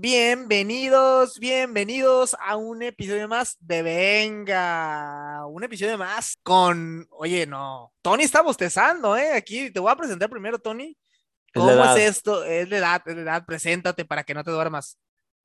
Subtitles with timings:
[0.00, 5.44] Bienvenidos, bienvenidos a un episodio más de Venga.
[5.48, 9.32] Un episodio más con, oye, no, Tony está bostezando, ¿eh?
[9.32, 10.96] Aquí te voy a presentar primero, Tony.
[11.52, 12.44] ¿Cómo es, esto?
[12.44, 14.96] Es de edad, es de edad, preséntate para que no te duermas.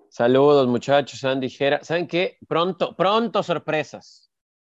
[0.10, 1.84] Saludos, muchachos, Andy Jera.
[1.84, 2.38] ¿Saben qué?
[2.48, 4.30] Pronto, pronto sorpresas.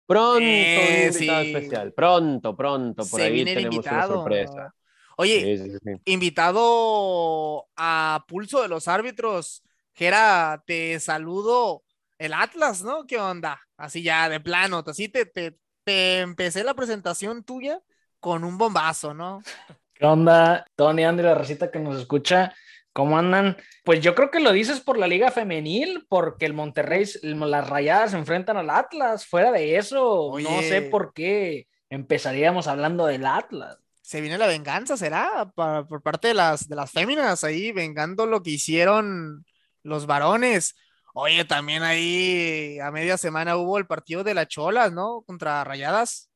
[0.07, 1.51] Pronto Eh, invitado sí.
[1.53, 1.91] especial.
[1.91, 3.03] Pronto, pronto.
[3.05, 4.07] Por Se ahí tenemos invitado.
[4.13, 4.73] una sorpresa.
[5.17, 6.01] Oye, Sí, sí, sí.
[6.05, 11.83] invitado a pulso de los árbitros, Jera, te saludo
[12.17, 13.05] el Atlas, ¿no?
[13.05, 13.59] ¿Qué onda?
[13.77, 17.81] Así ya, de plano, así te, te, te empecé la presentación tuya
[18.19, 19.41] con un bombazo, ¿no?
[19.93, 22.53] ¿Qué onda, Tony, Andy, la recita que nos escucha?
[22.91, 23.57] ¿Cómo andan?
[23.83, 28.11] Pues yo creo que lo dices por la Liga Femenil, porque el Monterrey, las rayadas
[28.11, 29.25] se enfrentan al Atlas.
[29.25, 33.77] Fuera de eso, no sé por qué empezaríamos hablando del Atlas.
[34.05, 35.51] Se viene la venganza, ¿será?
[35.55, 39.43] Por parte de las, de las féminas ahí, vengando lo que hicieron
[39.81, 40.75] los varones.
[41.15, 45.23] Oye, también ahí a media semana hubo el partido de las Cholas, ¿no?
[45.25, 46.29] Contra Rayadas.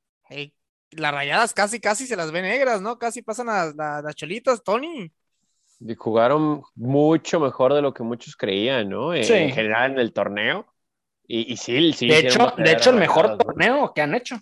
[0.90, 2.98] Las Rayadas casi, casi se las ve negras, ¿no?
[2.98, 5.12] Casi pasan a, la- las Cholitas, Tony.
[5.80, 9.14] Y jugaron mucho mejor de lo que muchos creían, ¿no?
[9.14, 9.34] Eh, Sí.
[9.34, 10.66] En general en el torneo.
[11.28, 12.08] Y, y sí, sí.
[12.08, 14.40] De hecho, de hecho, el mejor torneo que han hecho.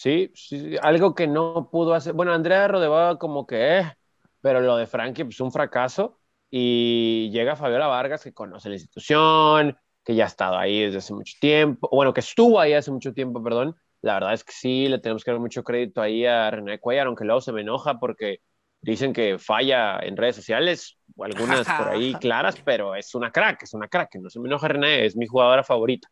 [0.00, 2.12] Sí, sí, algo que no pudo hacer.
[2.12, 3.92] Bueno, Andrea Rodeva como que, eh,
[4.40, 6.20] pero lo de Frankie, pues un fracaso.
[6.48, 11.12] Y llega Fabiola Vargas, que conoce la institución, que ya ha estado ahí desde hace
[11.14, 13.74] mucho tiempo, bueno, que estuvo ahí hace mucho tiempo, perdón.
[14.00, 17.08] La verdad es que sí, le tenemos que dar mucho crédito ahí a René Cuellar,
[17.08, 18.38] aunque luego se me enoja porque
[18.80, 23.64] dicen que falla en redes sociales, o algunas por ahí claras, pero es una crack,
[23.64, 24.14] es una crack.
[24.20, 26.08] No se me enoja René, es mi jugadora favorita.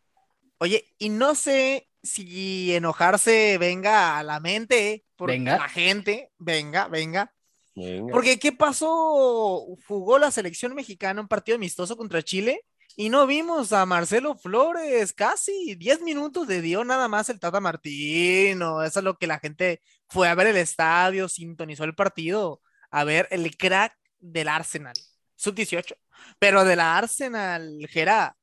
[0.59, 5.59] Oye, y no sé si enojarse venga a la mente, por Venga.
[5.59, 7.33] la gente, venga, venga.
[7.75, 8.13] Venga.
[8.13, 9.67] Porque, ¿qué pasó?
[9.86, 12.63] Jugó la selección mexicana un partido amistoso contra Chile
[12.97, 15.13] y no vimos a Marcelo Flores.
[15.13, 18.83] Casi 10 minutos le dio nada más el Tata Martino.
[18.83, 23.05] Eso es lo que la gente fue a ver el estadio, sintonizó el partido, a
[23.05, 24.95] ver el crack del Arsenal,
[25.35, 25.95] sub-18.
[26.39, 28.36] Pero de la Arsenal, Gera,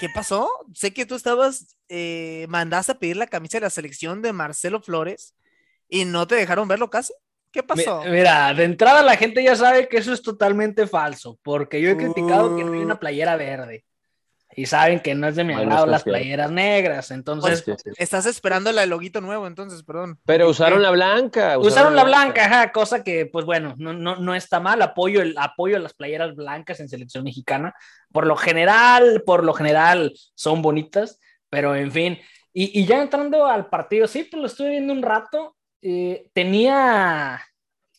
[0.00, 0.48] ¿qué pasó?
[0.74, 4.80] Sé que tú estabas, eh, mandaste a pedir la camisa de la selección de Marcelo
[4.80, 5.34] Flores
[5.88, 7.12] y no te dejaron verlo casi.
[7.50, 8.02] ¿Qué pasó?
[8.04, 11.90] Mi- Mira, de entrada la gente ya sabe que eso es totalmente falso, porque yo
[11.90, 13.84] he criticado que no hay una playera verde.
[14.56, 17.10] Y saben que no es de mi Bueno, agrado es las playeras negras.
[17.10, 17.90] Entonces, Sí, sí.
[17.98, 20.18] Estás esperando el loguito nuevo, entonces, perdón.
[20.24, 21.58] Pero usaron la blanca.
[21.58, 24.80] usaron la blanca, ajá, cosa que, pues bueno, no, no, no está mal.
[24.82, 27.74] Apoyo, el, apoyo a las playeras blancas en selección mexicana.
[28.12, 31.18] Por lo general, por lo general son bonitas,
[31.50, 32.18] pero en fin.
[32.52, 35.56] Y, y ya entrando al partido, sí, pues lo estuve viendo un rato.
[35.82, 37.40] eh, tenía,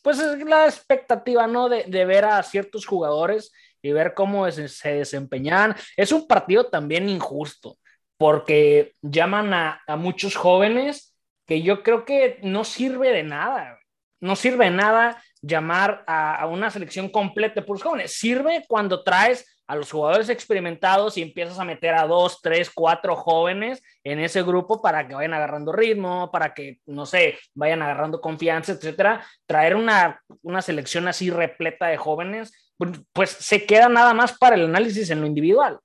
[0.02, 1.68] pues es la expectativa, ¿no?
[1.68, 3.52] De, de ver a ciertos jugadores
[3.82, 5.74] y ver cómo se, se desempeñaban.
[5.96, 7.76] Es un partido también injusto,
[8.18, 11.14] porque llaman a, muchos jóvenes
[11.46, 13.78] que yo creo que no sirve de nada.
[14.20, 18.12] No sirve de nada llamar a, una selección completa por los jóvenes.
[18.12, 23.16] Sirve cuando traes a los jugadores experimentados y empiezas a meter a dos, tres, cuatro
[23.16, 28.20] jóvenes en ese grupo para que vayan agarrando ritmo, para que, no sé, vayan agarrando
[28.20, 29.26] confianza, etcétera.
[29.44, 32.65] Traer una, una selección así repleta de jóvenes,
[33.12, 35.78] pues, se queda nada más para el análisis en lo individual.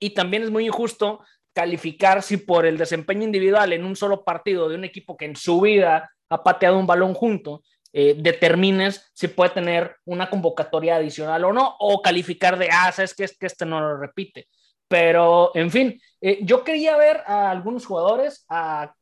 [0.00, 1.20] Y también es muy injusto
[1.52, 5.36] calificar si por el desempeño individual en un solo partido de un equipo que en
[5.36, 11.44] su vida ha pateado un balón junto, eh, determines si puede tener una convocatoria adicional
[11.44, 14.46] o no, o calificar de, ah, sabes que es que este no lo repite.
[14.88, 18.94] Pero, en fin, eh, yo quería ver a algunos jugadores, a,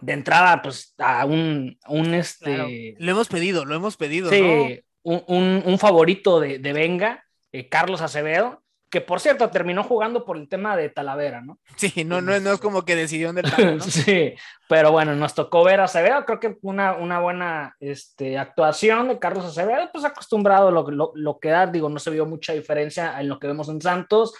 [0.00, 2.68] de entrada, pues a un, un este, Claro,
[2.98, 4.68] Lo hemos pedido, lo hemos pedido, sí, ¿no?
[5.04, 8.60] Un, un, un favorito de, de Venga, eh, Carlos Acevedo,
[8.90, 11.58] que por cierto terminó jugando por el tema de Talavera, ¿no?
[11.76, 13.44] Sí, no, no, es- no es como que decidieron del
[13.78, 13.80] ¿no?
[13.84, 14.34] sí,
[14.68, 19.18] pero bueno, nos tocó ver a Acevedo, creo que una, una buena este, actuación de
[19.18, 22.52] Carlos Acevedo, pues acostumbrado a lo, lo, lo que da, digo, no se vio mucha
[22.52, 24.34] diferencia en lo que vemos en Santos.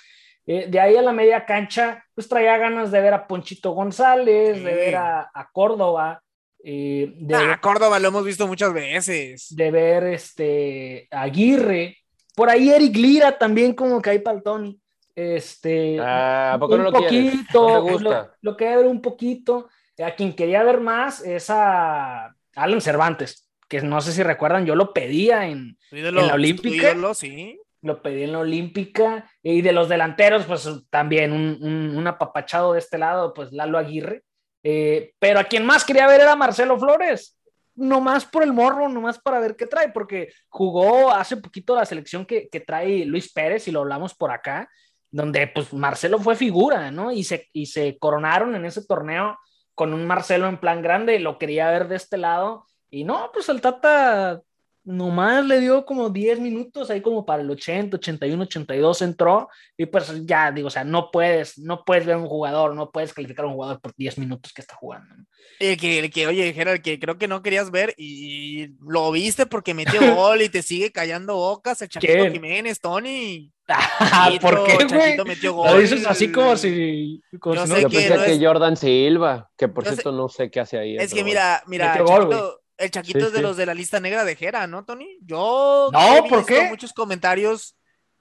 [0.46, 4.62] Eh, de ahí a la media cancha, pues traía ganas de ver a Ponchito González,
[4.62, 6.22] de ver a, a Córdoba,
[6.64, 9.46] eh, de, Ah, Córdoba lo hemos visto muchas veces.
[9.55, 11.99] de ver este, Aguirre,
[12.34, 14.81] por ahí Eric Lira también como que hay para el Tony.
[15.14, 18.32] Este, Ah, ¿a poco un no lo poquito, ¿No te gusta?
[18.43, 19.69] Lo, lo quería ver un poquito.
[20.05, 24.75] A quien quería ver más es a Alan Cervantes, que no sé si recuerdan, yo
[24.75, 26.90] lo pedía en, Tu ídolo, ¿En la Olímpica?
[26.90, 27.60] ídolo, sí.
[27.82, 32.72] lo pedí en la Olímpica, y de los delanteros, pues también un, un, un apapachado
[32.72, 34.25] de este lado, pues Lalo Aguirre.
[34.64, 37.38] Eh, pero a quien más quería ver era Marcelo Flores.
[37.76, 42.25] nomás por el morro, nomás para ver qué trae, porque jugó hace poquito la selección
[42.25, 44.69] que, que trae Luis Pérez y lo hablamos por acá,
[45.11, 47.11] donde pues Marcelo fue figura, ¿no?
[47.12, 49.38] Y se, y se coronaron en ese torneo
[49.75, 53.49] con un Marcelo en plan grande, lo quería ver de este lado, y no, pues
[53.49, 54.40] el Tata
[54.84, 59.86] nomás le dio como 10 minutos, ahí como para el 80, 81, 82 entró, y
[59.86, 63.44] pues ya digo, o sea, no puedes, no puedes ver un jugador, no puedes calificar
[63.44, 65.14] a un jugador por 10 minutos que está jugando.
[65.16, 65.25] ¿no?
[65.60, 69.46] El que, el que, oye, Gerard, que creo que no querías ver y lo viste
[69.46, 72.32] porque metió gol y te sigue callando bocas el ¿Quién?
[72.32, 73.50] Jiménez, Tony.
[74.42, 75.16] ¿Por qué, güey?
[75.16, 77.22] Lo dices así como si...
[77.40, 79.84] como Yo si no- sé Yo que pensé no que es- Jordan Silva, que por
[79.84, 80.96] Yo sé- cierto no sé qué hace ahí.
[80.98, 83.43] Es que mira, mira, Metió el Chaquito, Sí, es de sí.
[83.43, 85.19] los de la lista negra de Jera, ¿no, Tony?
[85.23, 86.69] Yo No, he ¿por visto qué?
[86.69, 87.76] muchos comentarios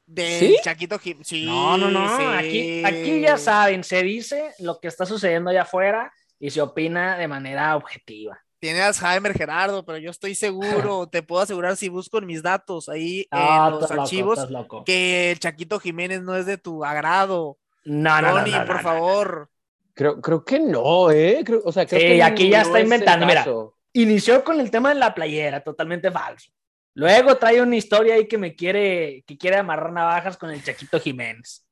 [0.06, 0.58] de ¿Sí?
[0.64, 1.28] Chaquito Jiménez.
[1.28, 2.24] Sí, No, no, no, sí.
[2.38, 7.18] aquí, aquí ya saben, se dice lo que está sucediendo allá afuera y se opina
[7.18, 8.40] de manera objetiva.
[8.60, 12.90] Tiene Alzheimer Gerardo, pero yo estoy seguro, te puedo asegurar si busco en mis datos
[12.90, 14.84] ahí Ah, en los loco, archivos estás loco.
[14.86, 17.58] que el Chaquito Jiménez no es de tu agrado.
[17.86, 18.82] No, no, no, Tony, no, no, por no.
[18.82, 19.50] favor.
[19.94, 21.44] Creo, creo que no, ¿eh?
[21.46, 23.46] Creo- o sea, creo Sí, que aquí ya no está inventando, mira.
[23.94, 26.52] Inició con el tema de la playera, totalmente falso.
[26.96, 31.00] Luego trae una historia ahí que me quiere, que quiere amarrar navajas con el Chaquito
[31.00, 31.66] Jiménez.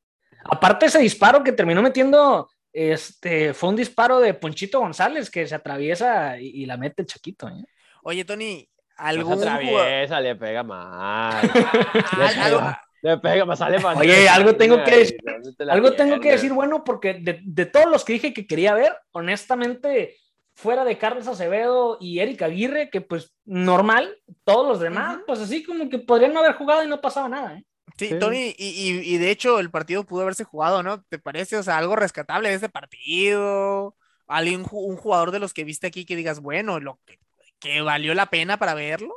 [0.45, 5.53] Aparte ese disparo que terminó metiendo, este, fue un disparo de Ponchito González que se
[5.55, 7.47] atraviesa y, y la mete el Chaquito.
[7.49, 7.63] ¿eh?
[8.03, 8.67] Oye, Tony,
[8.97, 11.41] No algún se jugador- atraviesa, le pega mal.
[11.51, 13.97] Le pega, le pega más, sale más.
[13.97, 17.39] Oye, algo tengo que decir- ¿Dónde te la Algo tengo que decir, bueno, porque de,
[17.43, 20.15] de todos los que dije que quería ver, honestamente,
[20.61, 25.63] fuera de Carlos Acevedo y Eric Aguirre, que pues normal, todos los demás, pues así
[25.63, 27.57] como que podrían no haber jugado y no pasaba nada.
[27.57, 27.65] ¿eh?
[27.97, 28.19] Sí, Sí.
[28.19, 31.03] Tony, y, y- y de hecho el partido pudo haberse jugado, ¿no?
[31.03, 31.57] ¿Te parece?
[31.57, 33.95] O sea, algo rescatable de este partido.
[34.27, 37.19] Alguien, un jugador de los que viste aquí que digas, bueno, lo que,
[37.59, 39.13] que valió la pena para verlo.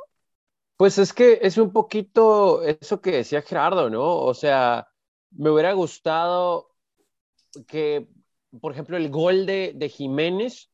[0.77, 4.17] Pues es que es un poquito eso que decía Gerardo, ¿no?
[4.17, 4.87] O sea,
[5.31, 6.69] me hubiera gustado
[7.67, 8.07] que,
[8.61, 10.69] por ejemplo, el gol de, de Jiménez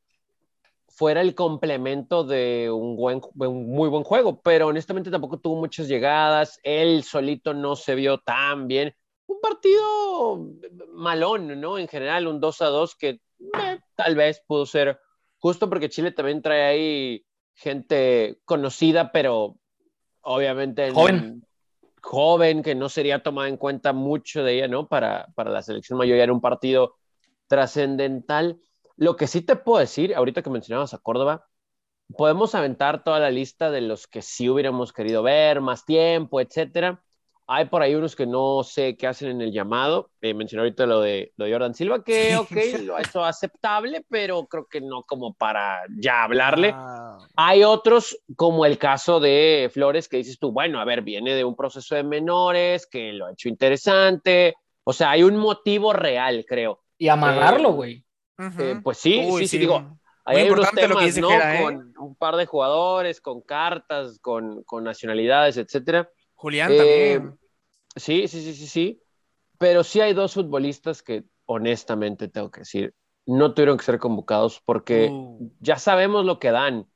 [0.93, 5.87] fuera el complemento de un, buen, un muy buen juego, pero honestamente tampoco tuvo muchas
[5.87, 8.93] llegadas, él solito no se vio tan bien.
[9.27, 10.49] Un partido
[10.93, 11.77] malón, ¿no?
[11.77, 14.99] En general, un 2 a 2 que eh, tal vez pudo ser
[15.39, 19.57] justo porque Chile también trae ahí gente conocida, pero
[20.21, 21.47] obviamente en- Joven.
[22.01, 24.87] joven, que no sería tomada en cuenta mucho de ella, ¿no?
[24.87, 26.95] Para, para la selección mayor era un partido
[27.47, 28.59] trascendental.
[29.01, 31.47] Lo que sí te puedo decir, ahorita que mencionabas a Córdoba,
[32.15, 37.01] podemos aventar toda la lista de los que sí hubiéramos querido ver, más tiempo, etcétera.
[37.47, 40.11] Hay por ahí unos que no sé qué hacen en el llamado.
[40.21, 42.75] Eh, mencioné ahorita lo de, lo de Jordan Silva, que Sí.
[42.75, 46.75] ok, lo hecho aceptable, pero creo que no como para ya hablarle.
[46.75, 51.33] Ah, Hay otros, como el caso de Flores, que dices tú, bueno, a ver, viene
[51.33, 54.53] de un proceso de menores, que lo ha hecho interesante.
[54.83, 56.83] O sea, hay un motivo real, creo.
[56.99, 58.03] Y amarrarlo, Eh,
[58.47, 58.61] ujú.
[58.61, 61.21] Eh, pues sí, Uy, sí, sí, digo, ahí hay unos importante lo que temas, dice
[61.21, 61.29] ¿no?
[61.29, 61.63] Jera, ¿eh?
[61.63, 66.09] Con un par de jugadores, con cartas, con, con nacionalidades, etcétera.
[66.35, 67.39] Julián Eh, también.
[67.95, 69.03] Sí, sí, sí, sí, sí.
[69.57, 72.95] Pero sí hay dos futbolistas que, honestamente, tengo que decir,
[73.25, 75.51] no tuvieron que ser convocados porque Uh.
[75.59, 76.87] ya sabemos lo que dan.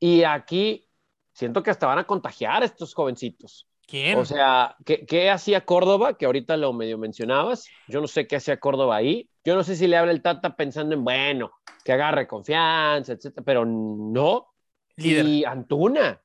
[0.00, 0.88] Y aquí
[1.32, 3.68] siento que hasta van a contagiar a estos jovencitos.
[3.88, 4.18] ¿Quién?
[4.18, 6.18] O sea, ¿qué, qué hacía Córdoba?
[6.18, 7.66] Que ahorita lo medio mencionabas.
[7.88, 9.30] Yo no sé qué hacía Córdoba ahí.
[9.44, 11.52] Yo no sé si le habla el Tata pensando en, bueno,
[11.84, 14.48] que agarre confianza, etcétera, pero no.
[14.96, 15.24] Líder.
[15.26, 16.20] Y Antuna.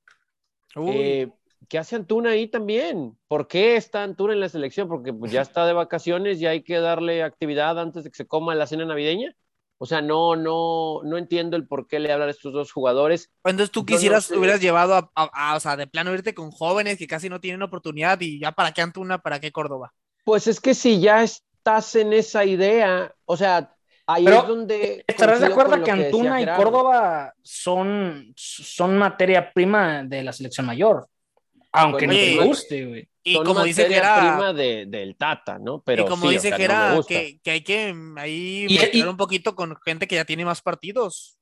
[0.75, 1.29] Eh,
[1.69, 3.17] ¿Qué hace Antuna ahí también?
[3.29, 4.89] ¿Por qué está Antuna en la selección?
[4.89, 8.27] Porque pues, ya está de vacaciones y hay que darle actividad antes de que se
[8.27, 9.33] coma la cena navideña.
[9.83, 13.29] O sea, no, no, no entiendo el por qué le hablan a estos dos jugadores.
[13.43, 14.37] Entonces tú yo no quisieras, sé.
[14.37, 17.41] hubieras llevado a, a- a, o sea, de plano irte con jóvenes que casi no
[17.41, 19.93] tienen oportunidad y ya para qué Antuna, para qué Córdoba.
[20.23, 23.75] Pues es que si ya estás en esa idea, o sea,
[24.07, 25.03] ahí Pero, es donde.
[25.05, 26.45] ¿Estarás de acuerdo que Antuna y.
[26.45, 31.07] Córdoba son, son materia prima de la selección mayor?
[31.73, 33.09] Aunque no Oye, te guste, güey.
[33.23, 35.81] Y Son como dice prima de, del Tata, ¿no?
[35.81, 37.13] Pero y como sí, o dice sea, me gusta.
[37.13, 41.37] que, que hay que ahí Y- un poquito con gente que ya tiene más partidos.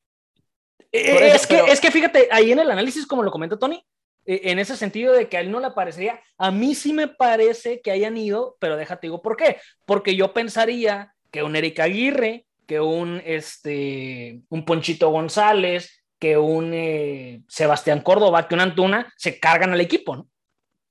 [0.91, 3.57] Eh, eso, es, que, pero- es que fíjate, ahí en el análisis, como lo comenta
[3.57, 3.83] Tony,
[4.25, 7.07] eh, en ese sentido de que a él no le parecería, a mí sí me
[7.07, 9.57] parece que hayan ido, pero déjate digo por qué.
[9.85, 16.71] Porque yo pensaría que un Eric Aguirre, que un, este, un Ponchito González, que un
[16.73, 20.27] eh, Sebastián Córdoba, que un Antuna, se cargan al equipo, ¿no?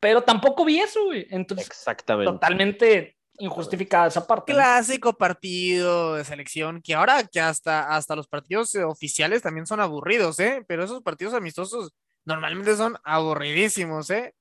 [0.00, 1.26] Pero tampoco vi eso, güey.
[1.30, 2.32] Entonces, Exactamente.
[2.32, 4.52] totalmente injustificada esa parte.
[4.52, 10.38] Clásico partido de selección, que ahora que hasta, hasta los partidos oficiales también son aburridos,
[10.40, 10.64] ¿eh?
[10.66, 11.92] Pero esos partidos amistosos
[12.24, 14.34] normalmente son aburridísimos, ¿eh?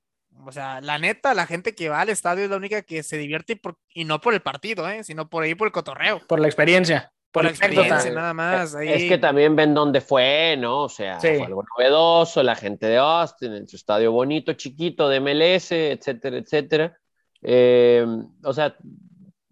[0.46, 3.18] O sea, la neta, la gente que va al estadio es la única que se
[3.18, 5.04] divierte y, por, y no por el partido, ¿eh?
[5.04, 6.22] Sino por ahí por el cotorreo.
[6.28, 7.12] Por la experiencia.
[7.32, 8.74] Por experiencia, nada más.
[8.76, 8.90] ahí.
[8.90, 10.84] Es que también ven dónde fue, ¿no?
[10.84, 11.28] O sea, Sí.
[11.38, 16.38] fue algo novedoso, la gente de Austin, en su estadio bonito, chiquito, de MLS, etcétera,
[16.38, 16.98] etcétera.
[17.44, 18.06] Eh,
[18.44, 18.76] o sea,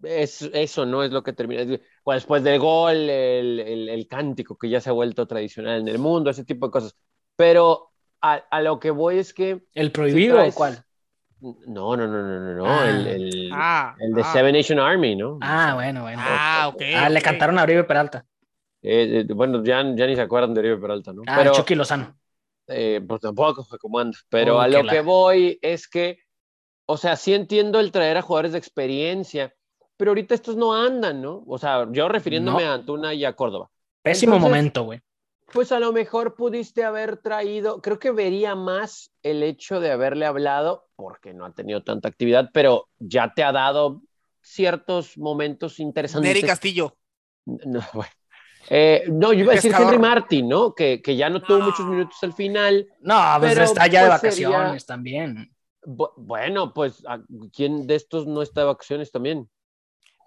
[0.02, 1.62] es, eso no es lo que termina.
[1.62, 5.80] es- bueno, después del gol, el, el- el cántico que ya se ha vuelto tradicional
[5.80, 6.96] en el mundo, ese tipo de cosas.
[7.36, 9.62] Pero a, a lo que voy es que.
[9.74, 10.84] ¿El prohibido traes- o cuál?
[11.40, 12.66] No, no, no, no, no, no.
[12.66, 12.88] Ah.
[12.90, 14.32] el, el- Ah, el de ah.
[14.32, 15.38] Seven Nation Army, ¿no?
[15.40, 16.20] Ah, bueno, bueno.
[16.24, 16.82] Ah, ok.
[16.96, 18.24] Ah, le cantaron a Oribe Peralta.
[18.82, 21.22] Eh, eh, bueno, ya, ya ni se acuerdan de Oribe Peralta, ¿no?
[21.26, 22.16] Ah, Pero, Chucky Lozano.
[22.66, 24.18] eh, pues tampoco fue como anda.
[24.28, 26.18] Pero Oh, a lo la- que voy es que,
[26.86, 29.54] o sea, sí entiendo el traer a jugadores de experiencia,
[29.96, 31.44] pero ahorita estos no andan, ¿no?
[31.46, 32.70] O sea, yo refiriéndome No.
[32.70, 33.68] a Antuna y a Córdoba.
[34.02, 35.00] Pésimo Entonces- momento, güey.
[35.52, 40.26] Pues a lo mejor pudiste haber traído, creo que vería más el hecho de haberle
[40.26, 44.02] hablado, porque no ha tenido tanta actividad, pero ya te ha dado
[44.42, 46.34] ciertos momentos interesantes.
[46.34, 46.96] Neri Castillo.
[47.46, 48.10] No, bueno.
[48.70, 49.94] Eh, no, yo iba a decir pescador.
[49.94, 50.74] Henry Martin, ¿no?
[50.74, 52.86] Que, que ya no tuvo muchos minutos al final.
[53.00, 55.54] No, pues Pero, está ya de pues, vacaciones sería- también.
[55.82, 57.20] Bu- bueno, pues, ¿a
[57.54, 59.48] ¿quién de estos no está de vacaciones también?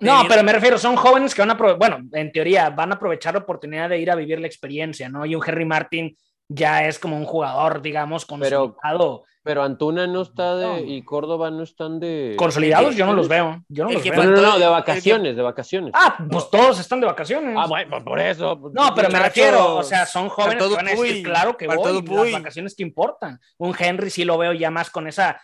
[0.02, 3.34] No, pero me refiero, son jóvenes que van a, bueno, en teoría van a aprovechar
[3.36, 5.26] la oportunidad de ir a vivir la experiencia, ¿no?
[5.26, 6.18] Y un Henry Martin
[6.48, 9.24] ya es como un jugador, digamos, Pero- consolidado.
[9.44, 10.78] Pero Antuna no está de, No.
[10.78, 12.36] y Córdoba no están de.
[12.38, 13.64] Consolidados yo no los veo.
[13.70, 14.24] Yo no los veo.
[14.24, 15.92] No, no, de vacaciones, de vacaciones.
[15.96, 17.56] Ah, pues todos están de vacaciones.
[17.58, 18.60] Ah, bueno, por eso.
[18.62, 21.66] pues, No, pero me refiero, o sea, son jóvenes que van a decir, claro que
[21.66, 23.40] voy, las vacaciones que importan.
[23.58, 25.42] Un Henry sí lo veo ya más con esa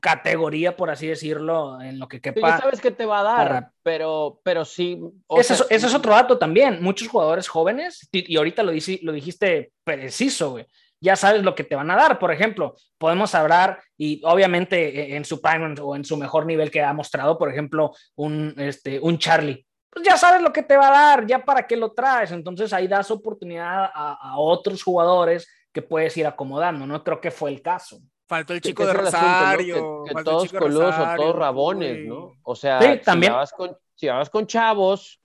[0.00, 2.58] categoría, por así decirlo, en lo que quepa.
[2.58, 5.00] sabes que te va a dar, para- pero, pero sí.
[5.28, 6.82] Ese, sea, es, ese es otro dato también.
[6.82, 10.66] Muchos jugadores jóvenes, y ahorita lo, dijiste preciso, güey.
[11.02, 12.18] Ya sabes lo que te van a dar.
[12.18, 16.70] Por ejemplo, podemos hablar, y obviamente eh, en su prime o en su mejor nivel
[16.70, 19.66] que ha mostrado, por ejemplo, un, este, un Charlie.
[19.92, 22.32] Pues ya sabes lo que te va a dar, ya para qué lo traes.
[22.32, 26.86] Entonces ahí das oportunidad a, a otros jugadores que puedes ir acomodando.
[26.86, 27.98] No creo que fue el caso.
[28.30, 28.92] Faltó el chico de.
[28.92, 30.04] Rosario.
[30.04, 32.06] Que, que todos chico coludos o todos rabones, uy.
[32.06, 32.36] ¿no?
[32.44, 33.32] O sea, Sí, si también.
[33.32, 34.06] vas con, si
[34.46, 35.20] chavos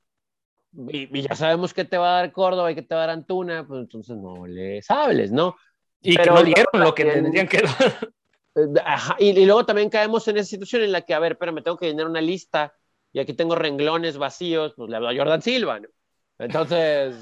[0.74, 3.06] y, y ya sabemos que te va a dar Córdoba y que te va a
[3.06, 5.56] dar Antuna, pues entonces no les hables, ¿no?
[6.02, 8.12] Y Pero que no dieron lo que tendrían que dar.
[8.84, 11.54] Ajá, y, y luego también caemos en esa situación en la que, a ver, pero
[11.54, 12.74] me tengo que llenar una lista
[13.14, 15.90] y aquí tengo renglones vacíos, pues le hablo a Jordan Silva, ¿no?
[16.38, 17.16] Entonces,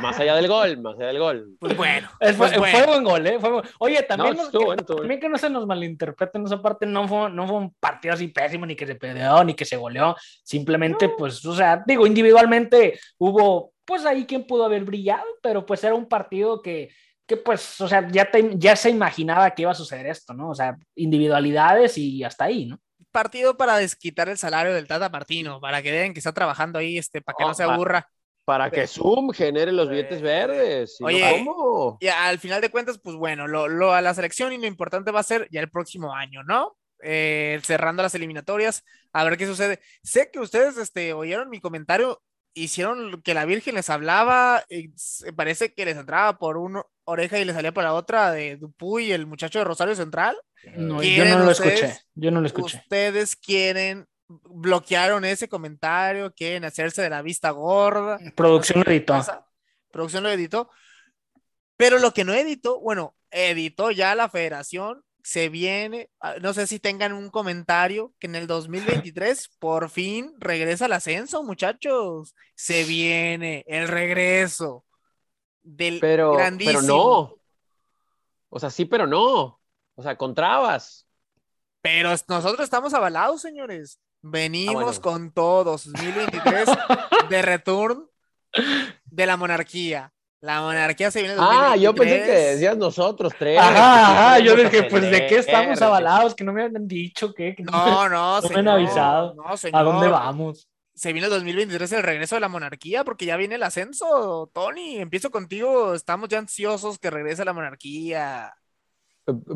[0.00, 1.56] más allá del gol, más allá del gol.
[1.58, 2.08] Pues bueno.
[2.20, 2.78] Es- fue, pues bueno.
[2.78, 3.38] fue buen gol, ¿eh?
[3.40, 5.66] Fue buen- Oye, también, No, nos- estuvo que, bueno, estuvo también que no se nos
[5.66, 9.42] malinterpreten esa parte, no fue, no fue un partido así pésimo, ni que se peleó,
[9.44, 10.14] ni que se goleó.
[10.44, 15.82] Simplemente, pues, o sea, digo, individualmente hubo, pues ahí quien pudo haber brillado, pero pues
[15.82, 16.90] era un partido que,
[17.26, 20.50] que pues, o sea, ya, te- ya se imaginaba que iba a suceder esto, ¿no?
[20.50, 22.78] O sea, individualidades y hasta ahí, ¿no?
[23.10, 26.98] Partido para desquitar el salario del Tata Martino, para que vean que está trabajando ahí,
[26.98, 28.06] este, para que no se aburra.
[28.48, 30.96] Para que Zoom genere los billetes verdes.
[31.00, 31.98] no, Oye, ¿cómo?
[32.00, 35.10] Y al final de cuentas, pues bueno, lo, lo a la selección y lo importante
[35.10, 36.74] va a ser ya el próximo año, ¿no?
[37.02, 39.80] Eh, cerrando las eliminatorias, a ver qué sucede.
[40.02, 42.22] Sé que ustedes este, oyeron mi comentario,
[42.54, 44.88] hicieron que la Virgen les hablaba, y
[45.36, 49.12] parece que les entraba por una oreja y les salía por la otra de Dupuy,
[49.12, 50.38] el muchacho de Rosario Central.
[50.74, 51.82] No, yo ¿Quieren no lo ustedes?
[51.82, 52.78] escuché, yo no lo escuché.
[52.78, 58.18] Ustedes quieren, bloquearon ese comentario, quieren hacerse de la vista gorda.
[58.36, 59.20] Producción lo editó.
[59.90, 60.70] Producción lo editó.
[61.76, 66.66] Pero lo que no editó, bueno, editó ya la federación, se viene, ah, no sé
[66.66, 72.34] si tengan un comentario, que en el 2023 por fin regresa el ascenso, muchachos.
[72.54, 74.84] Se viene el regreso
[75.62, 76.80] del Pero, grandísimo.
[76.80, 77.34] pero no.
[78.50, 79.60] O sea, sí, pero no.
[79.94, 81.06] O sea, con trabas.
[81.80, 84.00] Pero nosotros estamos avalados, señores.
[84.22, 85.00] Venimos Ah, bueno.
[85.02, 85.84] con todos.
[85.92, 86.68] 2023
[87.30, 88.06] de return
[89.04, 90.12] de la monarquía.
[90.40, 92.52] La monarquía se viene en Ah, yo pensé que 2023.
[92.54, 93.58] decías nosotros tres.
[93.58, 96.86] Ajá, ajá, que yo a dije, pues de qué estamos avalados, que no me habían
[96.86, 97.56] dicho, ¿qué?
[97.56, 99.34] Que No, no, No me han avisado.
[99.34, 99.84] no, ¿A señor.
[99.84, 100.68] dónde vamos?
[100.94, 104.98] Se viene el 2023 el regreso de la monarquía porque ya viene el ascenso, Tony.
[104.98, 105.94] Empiezo contigo.
[105.94, 108.52] Estamos ya ansiosos que regrese la monarquía.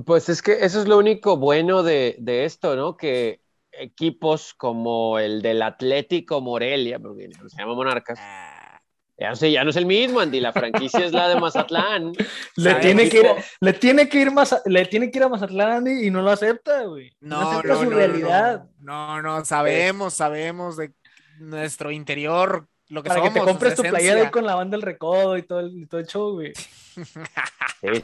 [0.07, 2.97] Pues es que eso es lo único bueno de, de esto, ¿no?
[2.97, 3.42] Que
[3.73, 8.81] equipos como el del Atlético Morelia, porque se llama Monarcas, Ah,
[9.19, 10.41] Ya no, sé, ya no es el mismo, Andy.
[10.41, 12.13] La franquicia es la de Mazatlán.
[12.57, 13.27] Le tiene, que ir,
[13.61, 16.31] le, tiene que ir más, le tiene que ir a Mazatlán Andy, y no lo
[16.31, 17.13] acepta, güey.
[17.21, 18.65] No, No, acepta no, su no, realidad.
[18.81, 20.93] No, no, sabemos, sabemos de
[21.39, 23.33] nuestro interior, lo que Para somos.
[23.35, 26.01] que te compres tu playera con la banda del recodo y todo el, y todo
[26.01, 26.53] el show, güey.
[26.55, 27.03] Sí,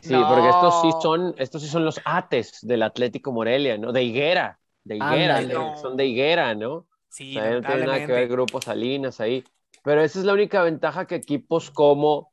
[0.03, 0.27] sí, No.
[0.29, 3.93] porque estos sí son, estos sí son los ates del Atlético Morelia, ¿no?
[3.93, 4.59] De Higuera,
[4.89, 6.87] de Higuera, son de Higuera, ¿no?
[7.09, 8.33] Sí, O sea, no tiene nada que ver lamentablemente.
[8.33, 9.45] Grupo Salinas ahí.
[9.83, 12.33] Pero esa es la única ventaja que equipos como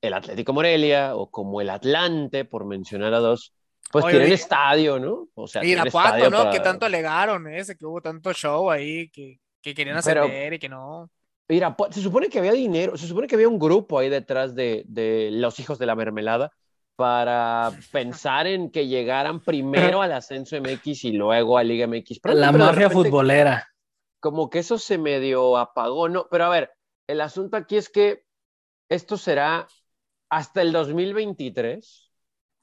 [0.00, 3.52] el Atlético Morelia o como el Atlante, por mencionar a dos,
[3.90, 5.28] pues Oye, tienen estadio, ¿no?
[5.34, 6.38] O sea, tienen Irapuato, estadio ¿no?
[6.38, 10.52] para- Que tanto alegaron ese, que hubo tanto show ahí, que, que querían Pero- ascender
[10.54, 11.10] y que no.
[11.48, 14.84] Irapuato- se supone que había dinero, se supone que había un grupo ahí detrás de,
[14.86, 16.52] de los hijos de la mermelada
[16.98, 22.18] para pensar en que llegaran primero al ascenso MX y luego a Liga MX.
[22.20, 23.68] Pero- La mafia futbolera.
[24.18, 26.26] como que eso se medio apagó, ¿no?
[26.28, 26.72] Pero a ver,
[27.06, 28.24] el asunto aquí es que
[28.88, 29.68] esto será
[30.28, 32.10] hasta el 2023,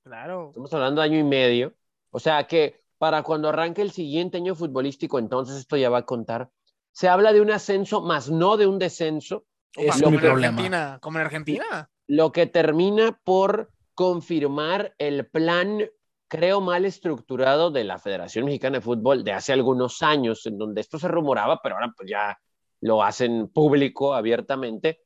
[0.03, 0.49] Claro.
[0.49, 1.73] estamos hablando de año y medio,
[2.11, 6.05] o sea que para cuando arranque el siguiente año futbolístico, entonces esto ya va a
[6.05, 6.49] contar.
[6.91, 9.45] Se habla de un ascenso, más no de un descenso,
[9.77, 10.47] Es como en problema.
[10.57, 11.89] Argentina, como en Argentina.
[12.07, 15.89] lo que termina por confirmar el plan,
[16.27, 20.81] creo, mal estructurado de la Federación Mexicana de Fútbol de hace algunos años, en donde
[20.81, 22.37] esto se rumoraba, pero ahora pues ya
[22.81, 25.01] lo hacen público, abiertamente,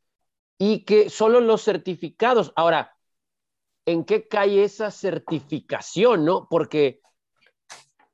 [0.58, 2.93] y que solo los certificados, ahora,
[3.86, 6.48] ¿en qué cae esa certificación, no?
[6.50, 7.00] Porque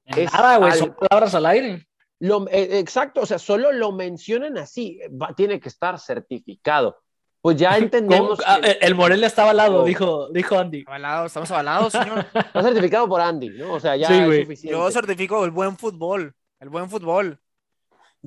[0.06, 1.88] Es Nada, güey, al- son palabras al aire.
[2.20, 6.98] lo, eh, exacto, o sea, solo lo mencionan así, va- tiene que estar certificado.
[7.46, 8.40] Pues ya entendemos.
[8.44, 9.86] Ah, que el Morelia está avalado, Oh.
[9.86, 10.84] dijo, dijo Andy.
[10.88, 12.26] Avalados, estamos avalados, señor.
[12.34, 13.74] está certificado por Andy, ¿no?
[13.74, 14.42] O sea, ya Sí, es güey.
[14.42, 14.76] suficiente.
[14.76, 16.34] Yo certifico el buen fútbol.
[16.60, 17.40] El buen fútbol.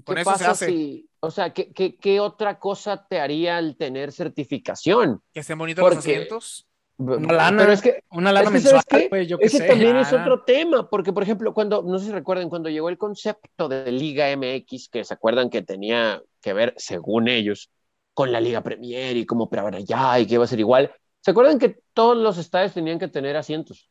[0.04, 0.66] con ¿Qué eso se pasa hace.
[0.68, 5.20] si, o sea, ¿qué, qué, qué otra cosa te haría al tener certificación?
[5.34, 6.64] Que estén bonitos los Porque- asientos.
[7.00, 9.66] Una lana, Pero es que una lana es que, mensual, qué ese sé.
[9.66, 12.98] también es otro tema, porque por ejemplo, cuando, no sé si recuerdan, cuando llegó el
[12.98, 17.70] concepto de Liga MX, que se acuerdan que tenía que ver, según ellos,
[18.18, 20.92] con la Liga Premier y como para ver allá y que iba a ser igual,
[21.20, 23.88] ¿se acuerdan que todos los estadios tenían que tener asientos?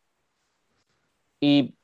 [1.40, 1.76] Y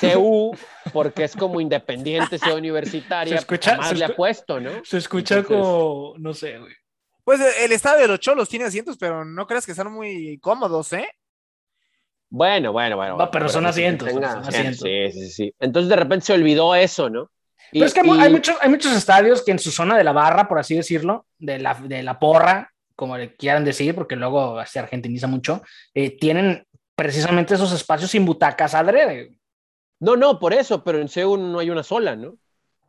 [0.00, 0.56] CU,
[0.92, 4.70] porque es como independiente, sea universitaria, Se escucha- más se le ha puesto, ¿no?
[4.84, 6.72] Se escucha Entonces- como, no sé, güey.
[7.24, 10.38] Pues eh, el estadio de los Cholos tiene asientos, pero no creas que están muy
[10.38, 11.08] cómodos, ¿eh?
[12.30, 13.12] Bueno, bueno, bueno.
[13.14, 14.78] Va, bueno, pero son asientos, tenga son asientos.
[14.82, 15.54] Sí, sí, sí.
[15.58, 17.28] Entonces de repente se olvidó eso, ¿no?
[17.72, 20.04] Y- Pero es que y- hay, muchos, hay muchos estadios que en su zona de
[20.04, 24.16] la barra, por así decirlo, de la, de la porra, como le quieran decir, porque
[24.16, 25.62] luego se argentiniza mucho,
[25.94, 29.38] eh, tienen precisamente esos espacios sin butacas adrede.
[30.00, 32.36] No, no, por eso, pero en CEU no hay una sola, ¿no?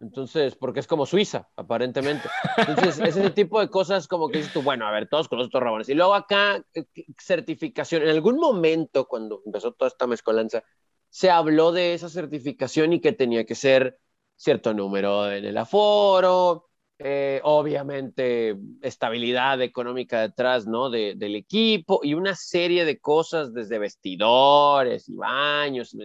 [0.02, 2.30] Entonces, porque es como Suiza, aparentemente.
[2.56, 5.48] Entonces, ese tipo de cosas como que dices tú, bueno, a ver, todos con los
[5.48, 5.90] otros rabones.
[5.90, 6.86] Y luego acá, eh,
[7.20, 8.04] certificación.
[8.04, 10.64] En algún momento, cuando empezó toda esta mezcolanza,
[11.10, 14.00] se habló de esa certificación y que tenía que ser
[14.40, 20.90] cierto número en el aforo, eh, obviamente estabilidad económica detrás, ¿no?
[20.90, 25.96] De- del equipo y una serie de cosas desde vestidores y baños,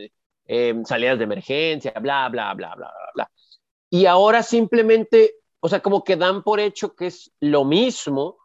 [0.46, 3.30] eh, salidas de emergencia, bla, bla, bla, bla, bla, bla.
[3.90, 8.38] Y ahora simplemente, o sea, como que dan por hecho que es lo mismo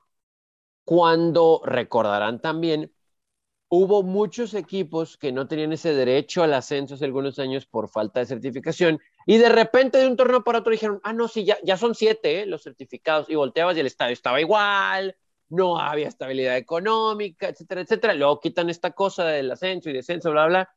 [0.84, 2.92] cuando recordarán también,
[3.70, 8.20] hubo muchos equipos que no tenían ese derecho al ascenso hace algunos años por falta
[8.20, 11.58] de certificación y de repente de un torneo para otro dijeron, ah, no, sí, ya,
[11.64, 12.46] ya son siete ¿eh?
[12.48, 15.16] los certificados y volteabas y el estadio estaba igual,
[15.50, 18.14] no había estabilidad económica, etcétera, etcétera.
[18.16, 20.70] Luego quitan esta cosa del ascenso y descenso, bla, bla.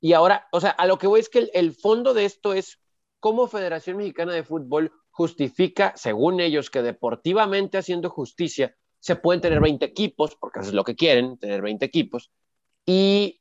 [0.00, 2.54] Y ahora, o sea, a lo que voy es que el, el fondo de esto
[2.54, 2.78] es
[3.20, 9.60] cómo Federación Mexicana de Fútbol justifica, según ellos, que deportivamente haciendo justicia, se pueden tener
[9.60, 12.30] 20 equipos, porque eso es lo que quieren, tener 20 equipos,
[12.86, 13.40] y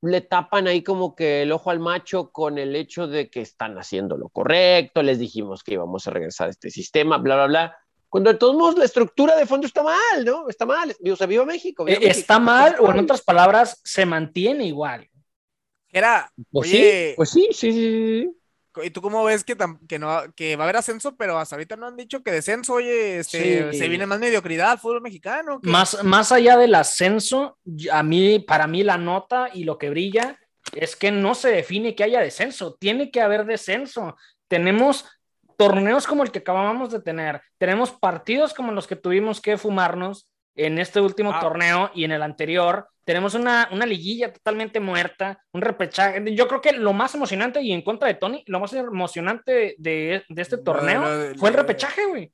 [0.00, 3.76] le tapan ahí como que el ojo al macho con el hecho de que están
[3.78, 7.76] haciendo lo correcto, les dijimos que íbamos a regresar a este sistema, bla, bla, bla.
[8.08, 10.48] Cuando de todos modos la estructura de fondo está mal, ¿no?
[10.48, 10.96] Está mal.
[11.12, 11.84] O sea, viva México.
[11.84, 12.52] Viva Eh, Está México.
[12.52, 15.10] mal, o en otras palabras, se mantiene igual.
[15.90, 18.37] Era, Pues oye, sí, pues sí, sí, sí, sí.
[18.84, 19.56] ¿Y tú cómo ves que,
[19.88, 22.74] que, no, que va a haber ascenso, pero hasta ahorita no han dicho que descenso,
[22.74, 23.78] oye, este, Sí.
[23.78, 25.58] se viene más mediocridad, fútbol mexicano?
[25.62, 27.58] Más, más allá del ascenso,
[27.92, 30.38] a mí, para mí la nota y lo que brilla
[30.72, 34.16] es que no se define que haya descenso, tiene que haber descenso.
[34.48, 35.06] Tenemos
[35.56, 40.28] torneos como el que acabamos de tener, tenemos partidos como los que tuvimos que fumarnos
[40.54, 41.40] en este último Ah.
[41.40, 42.88] torneo y en el anterior.
[43.08, 46.22] Tenemos una, una liguilla totalmente muerta, un repechaje.
[46.34, 50.22] Yo creo que lo más emocionante, y en contra de Tony, lo más emocionante de,
[50.28, 52.30] de este torneo lo- fue el repechaje, güey.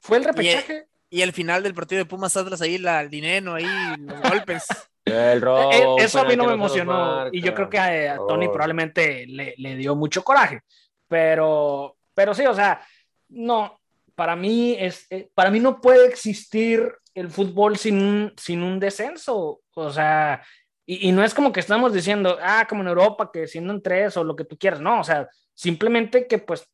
[0.00, 0.86] Fue el repechaje.
[1.10, 3.66] Y el final del partido de Pumas Atlas ahí, la, el dinero ahí,
[3.98, 4.64] los golpes.
[5.04, 7.30] El Eh, robo, Eso a mí no me no emocionó marca.
[7.36, 8.52] y yo creo que a, a Tony Oh.
[8.52, 10.60] probablemente le, le dio mucho coraje,
[11.06, 12.80] pero, pero sí, o sea,
[13.28, 13.78] no,
[14.14, 18.78] para mí, es, eh, para mí no puede existir el fútbol sin un, sin un
[18.78, 20.42] descenso, o sea,
[20.86, 24.16] y, no es como que estamos diciendo, ah, como en Europa, que siendo en tres
[24.16, 26.66] o lo que tú quieras, no, o sea, simplemente que pues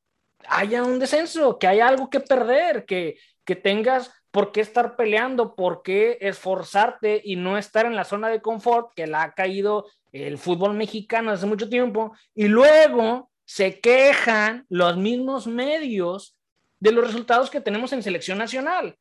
[0.46, 5.56] haya un descenso, que haya algo que perder, que, que tengas por qué estar peleando,
[5.56, 9.86] por qué esforzarte y no estar en la zona de confort que la ha caído
[10.12, 12.12] el fútbol mexicano hace mucho tiempo.
[12.34, 16.36] Y luego se quejan los mismos medios
[16.78, 18.96] de los resultados que tenemos en selección nacional.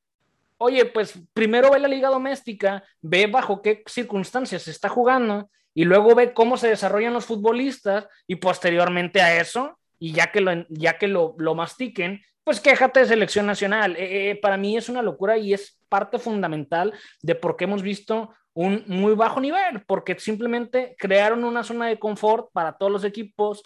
[0.65, 5.83] Oye, pues primero ve la liga doméstica, ve bajo qué circunstancias se está jugando y
[5.83, 10.65] luego ve cómo se desarrollan los futbolistas y posteriormente a eso, y ya que lo,
[10.69, 13.97] ya que lo, mastiquen, pues quéjate de selección nacional.
[13.97, 17.81] Eh, eh, para mí es una locura y es parte fundamental de por qué hemos
[17.81, 23.03] visto un muy bajo nivel, porque simplemente crearon una zona de confort para todos los
[23.03, 23.63] equipos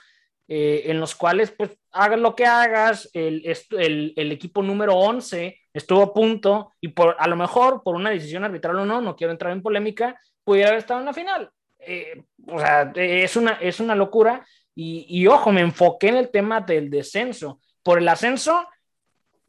[0.48, 3.44] eh, en los cuales, pues, hagas lo que hagas, el,
[3.78, 8.10] el, el, equipo número 11 estuvo a punto y por, a lo mejor por una
[8.10, 11.52] decisión arbitral o no, no quiero entrar en polémica, pudiera haber estado en la final.
[11.80, 16.30] Eh, o sea, es una, es una locura y, y ojo, me enfoqué en el
[16.30, 17.60] tema del descenso.
[17.84, 18.68] Por el ascenso,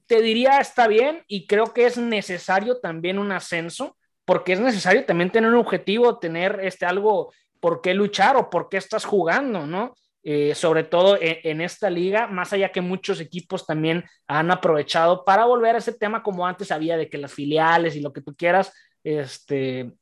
[0.06, 5.04] te diría está bien y creo que es necesario también un ascenso, porque es necesario
[5.04, 9.66] también tener un objetivo, tener este, algo por qué luchar o por qué estás jugando,
[9.66, 9.94] ¿no?
[10.24, 15.44] Eh, sobre todo en, esta liga, más allá que muchos equipos también han aprovechado para
[15.44, 18.34] volver a ese tema como antes había de que las filiales y lo que tú
[18.34, 18.72] quieras,
[19.04, 19.92] este,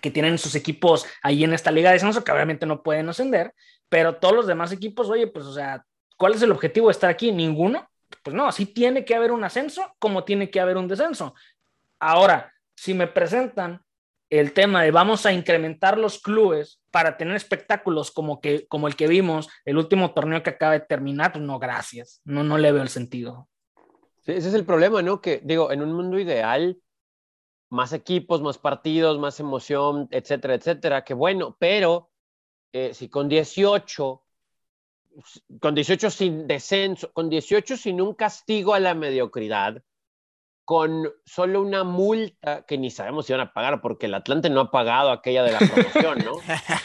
[0.00, 3.54] que tienen sus equipos ahí en esta liga de descenso, que obviamente no pueden ascender,
[3.88, 5.84] pero todos los demás equipos, oye, pues, o sea,
[6.16, 7.30] ¿cuál es el objetivo de estar aquí?
[7.30, 7.88] Ninguno.
[8.22, 11.34] Pues no, sí tiene que haber un ascenso como tiene que haber un descenso.
[12.00, 13.82] Ahora, si me presentan
[14.30, 18.96] el tema de vamos a incrementar los clubes para tener espectáculos como, que, como el
[18.96, 22.20] que vimos el último torneo que acaba de terminar, no, gracias.
[22.24, 23.48] No, no le veo el sentido.
[24.20, 25.20] Sí, ese es el problema, ¿no?
[25.20, 26.78] Que digo, en un mundo ideal,
[27.70, 32.10] más equipos, más partidos, más emoción, etcétera, etcétera, que bueno, pero
[32.72, 34.22] eh, si con 18,
[35.60, 39.82] con 18 sin descenso, con 18 sin un castigo a la mediocridad,
[40.68, 44.60] con solo una multa que ni sabemos si van a pagar, porque el Atlante no
[44.60, 46.32] ha pagado aquella de la promoción, ¿no?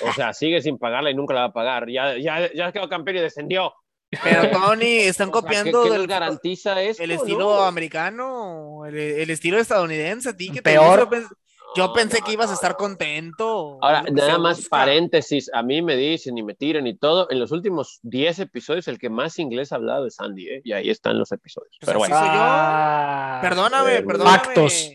[0.08, 1.90] O sea, sigue sin pagarla y nunca la va a pagar.
[1.90, 3.74] Ya, ya, ya quedó campeón y descendió.
[4.24, 7.64] Pero Tony, están copiando o sea, ¿qué, qué del, garantiza esto, el estilo ¿no?
[7.64, 10.30] americano, el, el, estilo estadounidense.
[10.30, 11.10] A ti que Peor.
[11.10, 11.18] Te
[11.76, 13.78] yo pensé que ibas a estar contento.
[13.82, 14.70] Ahora, nada más busca.
[14.70, 17.30] paréntesis, a mí me dicen y me tiran y todo.
[17.30, 20.62] En los últimos 10 episodios, el que más inglés ha hablado es Andy, ¿eh?
[20.64, 21.76] y ahí están los episodios.
[21.80, 22.18] Pues pero bueno.
[22.18, 22.34] Soy yo.
[22.36, 24.38] Ah, perdóname, eh, perdóname.
[24.38, 24.90] Factos.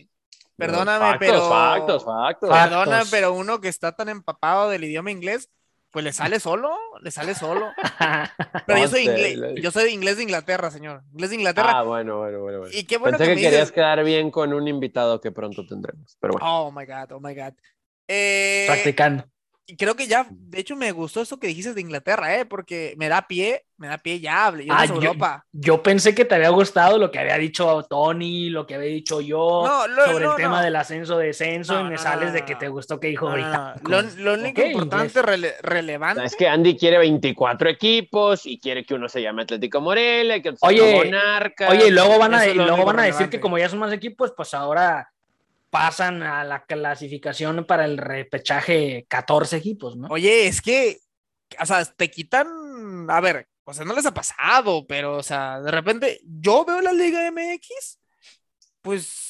[0.55, 1.49] Perdóname, factos, pero.
[1.49, 2.49] Factos, factos.
[2.49, 5.49] Perdona, pero uno que está tan empapado del idioma inglés,
[5.91, 6.71] pues le sale solo,
[7.01, 7.71] le sale solo.
[8.67, 11.03] Pero yo soy inglés, yo soy inglés de Inglaterra, señor.
[11.11, 11.79] Inglés de Inglaterra.
[11.79, 12.59] Ah, bueno, bueno, bueno.
[12.59, 12.73] bueno.
[12.73, 13.71] Y qué bueno Pensé que, que, me querías dices...
[13.71, 16.17] quedar bien con un invitado que pronto tendremos.
[16.19, 16.47] Pero bueno.
[16.47, 17.53] Oh my god, oh my god.
[18.07, 19.25] Eh, Practicando.
[19.69, 22.43] Y creo que ya, de hecho, me gustó eso que dijiste de Inglaterra, ¿eh?
[22.43, 24.65] Porque me da pie, me da pie ya, hable.
[24.65, 25.45] Yo, ah, yo, Europa.
[25.51, 29.21] yo pensé que te había gustado lo que había dicho Tony, lo que había dicho
[29.21, 32.33] yo no, lo, sobre no, el tema del ascenso-descenso No, y me no, sales no,
[32.33, 33.75] de que te gustó que dijo ahorita.
[33.83, 36.25] Lo, lo, único importante, rele relevante.
[36.25, 40.41] Es que Andy quiere 24 equipos y quiere que uno se llame Atlético Morelia, y
[40.41, 41.69] que otro se llame Monarca.
[41.69, 43.37] Oye, y luego van a, y luego van a decir relevante.
[43.37, 45.11] que como ya son más equipos, pues ahora
[45.69, 50.07] pasan a la clasificación para el repechaje 14 equipos, ¿no?
[50.09, 50.99] Oye, es que,
[51.59, 52.47] o sea, te quitan,
[53.09, 56.81] a ver, o sea, no les ha pasado, pero, o sea, de repente yo veo
[56.81, 57.99] la Liga MX,
[58.81, 59.27] pues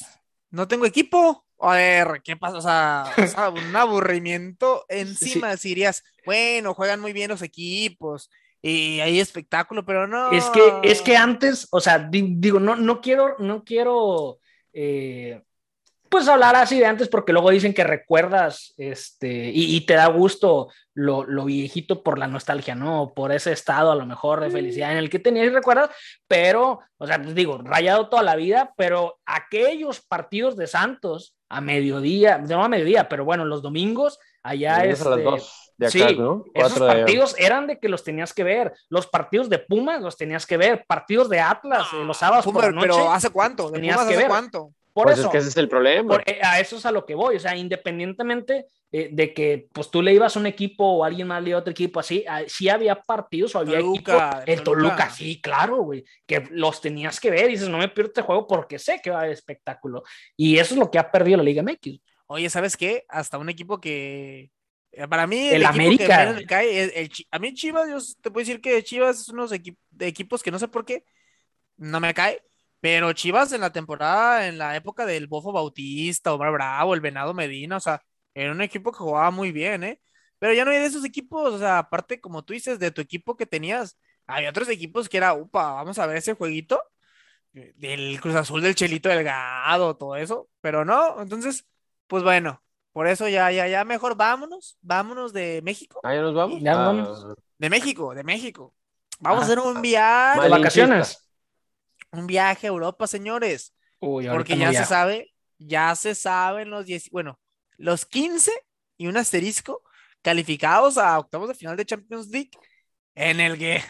[0.50, 1.46] no tengo equipo.
[1.62, 2.58] A ver, ¿qué pasa?
[2.58, 5.58] O sea, o sea un aburrimiento encima.
[5.58, 8.30] Si dirías, bueno, juegan muy bien los equipos
[8.62, 10.32] y hay espectáculo, pero no.
[10.32, 14.40] Es que, es que antes, o sea, di- digo, no, no quiero, no quiero,
[14.72, 15.42] eh,
[16.10, 20.08] pues hablar así de antes porque luego dicen que recuerdas, este, y, y te da
[20.08, 23.14] gusto lo, lo viejito por la nostalgia, ¿no?
[23.16, 25.90] Por ese estado a lo mejor de felicidad en el que tenías y recuerdas,
[26.28, 31.62] pero, o sea, pues digo, rayado toda la vida, pero aquellos partidos de Santos a
[31.62, 36.16] mediodía, no a mediodía, pero bueno, los domingos, allá las este, dos de acá, sí,
[36.18, 36.44] ¿no?
[36.54, 38.74] esos de- partidos eran de que los tenías que ver.
[38.90, 40.84] Los partidos de Pumas los tenías que ver.
[40.88, 42.88] Partidos de Atlas, eh, los sábados Puma, por la noche.
[42.90, 43.68] pero ¿hace cuánto?
[43.68, 44.30] ¿De tenías Pumas que hace ver.
[44.30, 44.72] cuánto?
[44.94, 46.16] Por Pues eso, es que ese es el problema.
[46.16, 47.36] por- eh, a eso es a lo que voy.
[47.36, 51.28] O sea, independientemente eh, de que pues tú le ibas a un equipo o alguien
[51.28, 54.00] más le iba a otro equipo, así, ah, sí había partidos o había Toluca,
[54.30, 54.44] equipos.
[54.48, 54.90] El Toluca.
[54.96, 56.04] Toluca, sí, claro, güey.
[56.26, 57.46] Que los tenías que ver.
[57.50, 60.04] Y dices, no me pierdo este juego porque sé que va a haber espectáculo.
[60.36, 62.00] Y eso es lo que ha perdido la Liga MX.
[62.26, 63.06] Oye, ¿sabes qué?
[63.10, 64.50] Hasta un equipo que.
[64.92, 66.36] eh, Para mí, El equipo América.
[66.36, 69.52] que cae el Chi- A mí, Chivas, yo te puedo decir que Chivas es unos
[69.52, 71.04] equi- de equipos que no sé por qué
[71.78, 72.42] no me cae.
[72.82, 77.34] Pero Chivas en la temporada, en la época del Bofo Bautista, Omar Bravo, el Venado
[77.34, 78.02] Medina, o sea,
[78.34, 80.02] era un equipo que jugaba muy bien, ¿eh?
[80.40, 83.02] Pero ya no hay de esos equipos, o sea, aparte, como tú dices, de tu
[83.02, 86.82] equipo que tenías, había otros equipos que era, upa, vamos a ver ese jueguito
[87.54, 91.66] eh, del Cruz Azul, del Chelito Delgado, todo eso, pero no, entonces,
[92.08, 92.64] pues bueno,
[92.94, 96.62] por eso ya, ya, ya, mejor vámonos, vámonos de México, Ah, ya nos vamos.
[96.62, 97.38] Ya nos Ah, vamos.
[97.58, 98.74] de México, de México.
[99.20, 100.58] Vamos a Ah, hacer un viaje, De Malinchista.
[100.58, 101.29] vacaciones.
[102.12, 103.76] Un viaje a Europa, señores.
[104.00, 107.40] Uy, Porque no ya se sabe, ya se saben los 10, bueno,
[107.78, 108.52] los 15
[108.98, 109.82] y un asterisco
[110.22, 112.52] calificados a octavos de final de Champions League
[113.16, 113.82] en el que,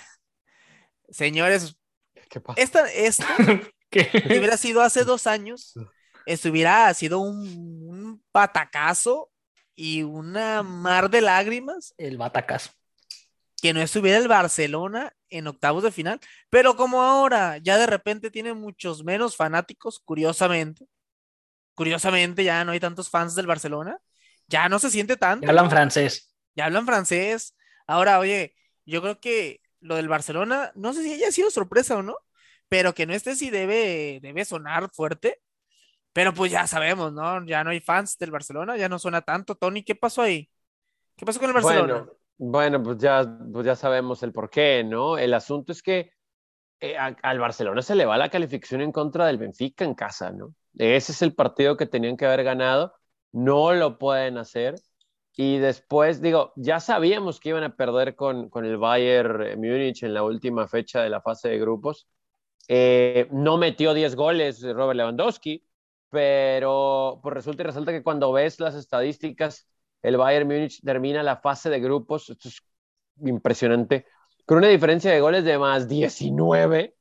[1.10, 1.78] señores,
[2.30, 2.62] ¿Qué pasa?
[2.62, 3.26] esta, esto
[3.90, 4.10] ¿Qué?
[4.12, 5.74] si hubiera sido hace dos años,
[6.26, 7.40] esto hubiera sido un,
[7.88, 9.32] un patacazo
[9.76, 12.72] y una mar de lágrimas El batacazo.
[13.62, 16.20] Que no estuviera el Barcelona en octavos de final,
[16.50, 20.88] pero como ahora ya de repente tiene muchos menos fanáticos, curiosamente,
[21.76, 24.00] curiosamente ya no hay tantos fans del Barcelona,
[24.48, 26.36] ya no se siente tanto, Ya hablan francés.
[26.56, 27.56] ya hablan francés.
[27.88, 32.04] Ahora, oye, yo creo que lo del Barcelona, no sé si haya sido sorpresa o
[32.04, 32.18] no,
[32.68, 35.42] pero que no esté sí debe, debe sonar fuerte,
[36.14, 37.46] pero pues ya sabemos, ¿no?
[37.46, 39.56] Ya no hay fans del Barcelona, ya no suena tanto.
[39.56, 40.50] Tony, ¿qué pasó ahí?
[41.16, 41.94] ¿Qué pasó con el Barcelona?
[41.94, 43.24] Bueno, bueno, pues ya,
[43.54, 45.18] pues ya sabemos el por qué, ¿no?
[45.18, 46.14] El asunto es que
[46.82, 50.56] eh, al Barcelona se le va la calificación en contra del Benfica en casa, ¿no?
[50.78, 52.94] Ese es el partido que tenían que haber ganado,
[53.34, 54.76] no lo pueden hacer.
[55.36, 60.14] Y después, digo, ya sabíamos que iban a perder con, con el Bayern Múnich en
[60.14, 62.08] la última fecha de la fase de grupos.
[62.68, 65.66] Eh, no metió 10 goles Robert Lewandowski,
[66.10, 69.68] pero pues resulta y resalta que cuando ves las estadísticas,
[70.02, 72.62] el Bayern Múnich termina la fase de grupos, esto es
[73.24, 74.06] impresionante,
[74.46, 76.96] con una diferencia de goles de más 19,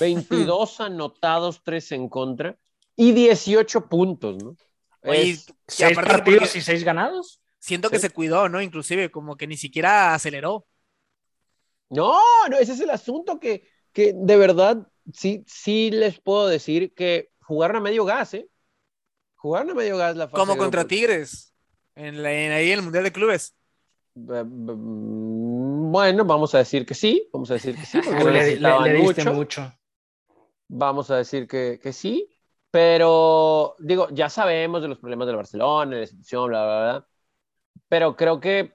[0.00, 2.56] 22 anotados, 3 en contra
[2.96, 4.56] y 18 puntos, ¿no?
[5.02, 7.40] Oye, Es- y Seis partidos porque y seis ganados.
[7.58, 8.08] siento que Sí.
[8.08, 8.60] se cuidó, ¿no?
[8.60, 10.66] Inclusive, como que ni siquiera aceleró.
[11.88, 16.94] No, no, ese es el asunto que, que de verdad sí, sí les puedo decir
[16.94, 18.48] que jugaron a medio gas, ¿eh?
[19.36, 20.88] Jugaron a medio gas la fase Como contra grupos.
[20.96, 21.49] Tigres,
[22.00, 23.54] en, la- en ahí en el Mundial de Clubes.
[24.14, 28.32] Bueno, vamos a decir que sí, vamos a decir que sí, porque Le, no le-
[28.32, 29.24] necesitaban le diste mucho.
[29.24, 29.74] mucho.
[30.68, 32.28] Vamos a decir que, que sí,
[32.70, 37.08] pero digo, ya sabemos de los problemas del Barcelona, de la institución, bla, bla, bla.
[37.88, 38.74] Pero creo que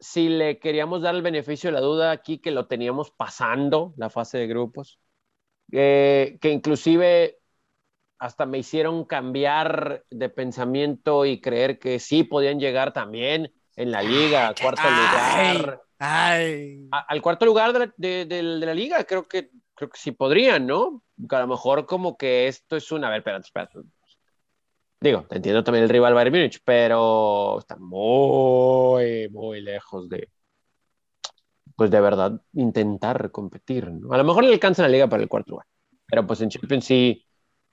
[0.00, 4.10] si le queríamos dar el beneficio de la duda aquí, que lo teníamos pasando la
[4.10, 5.00] fase de grupos,
[5.72, 7.37] eh, que inclusive
[8.18, 14.02] hasta me hicieron cambiar de pensamiento y creer que sí podían llegar también en la
[14.02, 16.88] liga, a cuarto Ay, lugar ay.
[16.90, 19.98] a- al cuarto lugar de la, de- de- de la liga, creo que, creo que
[19.98, 21.02] sí podrían, ¿no?
[21.28, 23.08] Que a lo mejor como que esto es una...
[23.08, 23.78] A ver, espérate, espérate.
[25.00, 30.28] Digo, te entiendo también el rival Bayern Múnich, pero está muy, muy lejos de,
[31.76, 34.12] pues de verdad, intentar competir, ¿no?
[34.12, 35.66] A lo mejor le alcanza la liga para el cuarto lugar,
[36.06, 37.24] pero pues en Champions sí,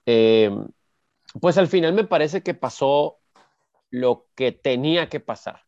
[0.06, 0.52] eh,
[1.42, 3.20] pues al final me parece que pasó
[3.90, 5.62] lo que tenía que pasar,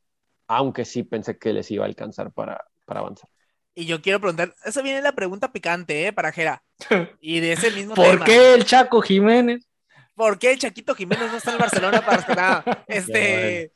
[0.47, 3.29] aunque sí pensé que les iba a alcanzar para, para avanzar.
[3.75, 6.13] Y yo quiero preguntar, esa viene la pregunta picante, ¿eh?
[6.13, 6.63] Para Jera.
[7.21, 8.25] Y de ese mismo ¿Por tema.
[8.25, 9.67] qué el Chaco Jiménez?
[10.15, 12.83] ¿Por qué el Chaquito Jiménez no está en el Barcelona para rescatar?
[12.87, 13.71] Este,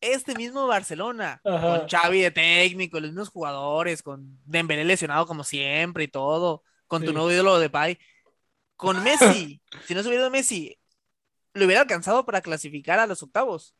[0.00, 1.78] este mismo Barcelona, Ajá.
[1.78, 7.04] con Xavi de técnico, los mismos jugadores, con Dembélé lesionado como siempre y todo, con
[7.04, 7.98] tu nuevo ídolo de Pai,
[8.76, 10.78] con Messi, si no se hubiera ido Messi,
[11.54, 13.74] ¿lo hubiera alcanzado para clasificar a los octavos?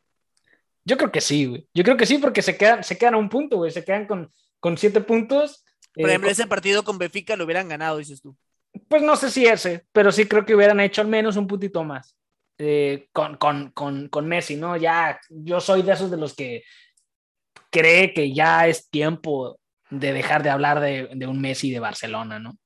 [0.85, 1.67] Yo creo que sí, güey.
[1.73, 3.71] Yo creo que sí, porque se quedan, se quedan a un punto, güey.
[3.71, 5.63] Se quedan con, con siete puntos.
[5.93, 8.37] Por Eh, ejemplo, ese partido con Benfica lo hubieran ganado, dices tú.
[8.87, 11.83] Pues no sé si ese, pero sí creo que hubieran hecho al menos un puntito
[11.83, 12.15] más
[12.57, 14.77] eh, con, con, con, con Messi, ¿no?
[14.77, 16.63] Ya, yo soy de esos de los que
[17.71, 22.39] cree que ya es tiempo de dejar de hablar de, de un Messi de Barcelona,
[22.39, 22.57] ¿no?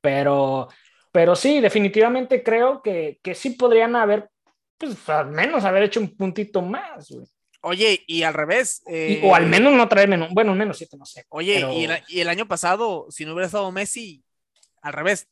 [0.00, 0.68] Pero,
[1.12, 4.28] pero sí, definitivamente creo que, que sí podrían haber,
[4.78, 7.26] pues al menos haber hecho un puntito más, güey.
[7.64, 8.82] Oye, y al revés.
[8.88, 11.24] Y- eh, o al menos no traer menos, bueno, menos siete, no sé.
[11.28, 14.24] Oye, pero- y, el, y el año pasado, si no hubiera estado Messi,
[14.82, 15.28] al revés,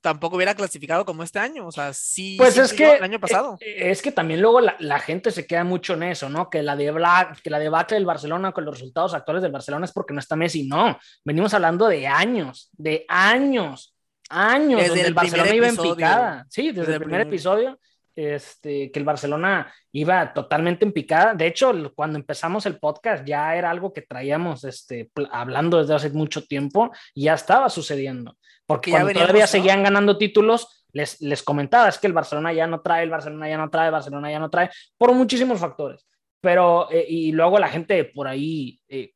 [0.00, 1.64] tampoco hubiera clasificado como este año.
[1.64, 2.34] O sea, sí.
[2.36, 3.56] Pues sí es que el año pasado.
[3.60, 6.50] eh, es que también luego la, la gente se queda mucho en eso, ¿no?
[6.50, 9.84] Que la de Black, que la debacle del Barcelona con los resultados actuales del Barcelona
[9.84, 10.66] es porque no está Messi.
[10.66, 13.94] No, venimos hablando de años, de años,
[14.30, 16.46] años Desde donde el el Barcelona iba en picada.
[16.48, 17.34] Sí, desde, Desde el primer primer.
[17.34, 17.78] episodio.
[18.16, 21.32] Este, que el Barcelona iba totalmente en picada.
[21.34, 26.10] De hecho, cuando empezamos el podcast ya era algo que traíamos este, hablando desde hace
[26.10, 28.36] mucho tiempo y ya estaba sucediendo.
[28.66, 29.48] Porque cuando veníamos, todavía ¿no?
[29.48, 33.48] seguían ganando títulos, les, les comentaba, es que el Barcelona ya no trae, el Barcelona
[33.48, 36.06] ya no trae, el Barcelona ya no trae, por muchísimos factores.
[36.40, 39.12] Pero, eh, y luego la gente por ahí, eh,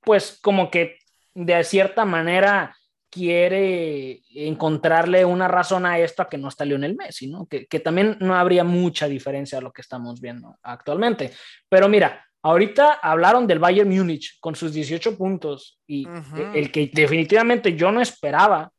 [0.00, 0.98] pues como que
[1.34, 2.76] de cierta manera
[3.10, 7.46] quiere encontrarle una razón a esto a que no está Lionel Messi, ¿no?
[7.46, 11.32] Que, que también no habría mucha diferencia a lo que estamos viendo actualmente.
[11.68, 16.06] Pero mira, ahorita hablaron del Bayern Múnich con sus 18 puntos y
[16.54, 18.70] el que definitivamente yo no esperaba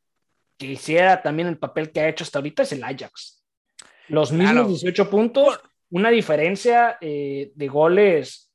[0.56, 3.44] que hiciera también el papel que ha hecho hasta ahorita es el Ajax.
[4.08, 4.68] Los mismos Claro.
[4.68, 8.50] 18 puntos, una diferencia eh, de goles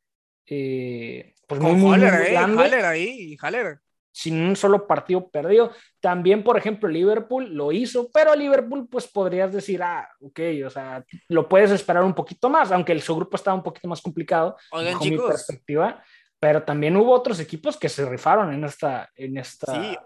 [0.45, 3.79] eh, pues muy, muy, muy Haller, eh, grande Haller ahí, Haller.
[4.17, 5.71] Sin un solo partido perdido.
[5.99, 11.03] También, por ejemplo, Liverpool lo hizo, pero Liverpool, pues podrías decir, ah, ok, o sea,
[11.27, 14.55] lo puedes esperar un poquito más, aunque el, su grupo estaba un poquito más complicado,
[14.71, 15.27] Oigan, bajo mi chicos.
[15.27, 16.01] perspectiva.
[16.39, 19.09] Pero también hubo otros equipos que se rifaron en esta.
[19.15, 19.73] En esta...
[19.73, 19.97] Sí.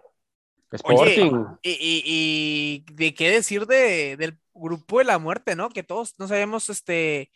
[0.71, 1.45] Sporting.
[1.63, 5.69] Y, y- y de qué decir de, del grupo de la muerte, ¿no?
[5.69, 7.31] Que todos no sabemos, este,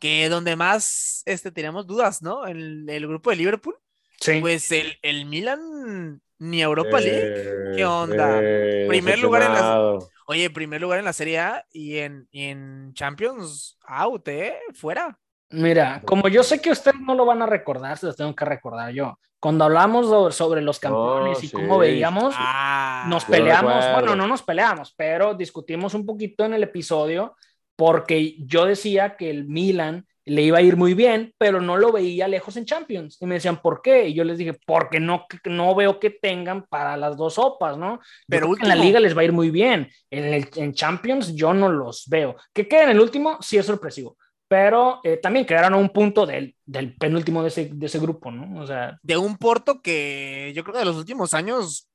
[0.00, 2.46] que donde más este, teníamos dudas, ¿no?
[2.46, 3.76] En el grupo de Liverpool,
[4.20, 4.40] Sí.
[4.40, 7.32] pues el, el Milan ni Europa League.
[7.36, 8.40] Eh, ¿Qué onda?
[8.42, 10.08] eh, Primer lugar en decepcionado.
[10.26, 14.58] Oye, primer lugar en la Serie A y en, y en Champions, out, ¿eh?
[14.74, 15.18] Fuera.
[15.50, 18.44] Mira, como yo sé que ustedes no lo van a recordar, se los tengo que
[18.44, 19.18] recordar yo.
[19.40, 21.52] Cuando hablamos sobre los campeones No, y sí.
[21.54, 26.64] cómo veíamos, Ah, nos peleamos, bueno, no nos peleamos, pero discutimos un poquito en el
[26.64, 27.34] episodio
[27.76, 31.92] porque yo decía que el Milan le iba a ir muy bien, pero no lo
[31.92, 33.16] veía lejos en Champions.
[33.20, 34.08] Y me decían, ¿por qué?
[34.08, 38.00] Y yo les dije, porque no, no veo que tengan para las dos sopas, ¿no?
[38.28, 39.88] Pero en la liga les va a ir muy bien.
[40.10, 42.36] En, el, en Champions yo no los veo.
[42.52, 44.16] Que queden en el último, sí es sorpresivo.
[44.48, 48.30] Pero eh, también quedaron a un punto del, del penúltimo de ese, de ese grupo,
[48.30, 48.62] ¿no?
[48.62, 51.86] O sea, de un Porto que yo creo que de los últimos años.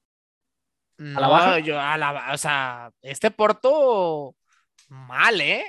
[0.99, 1.59] ¿A la baja?
[1.59, 4.35] yo- a la o sea, este Porto
[4.89, 5.63] mal, ¿eh?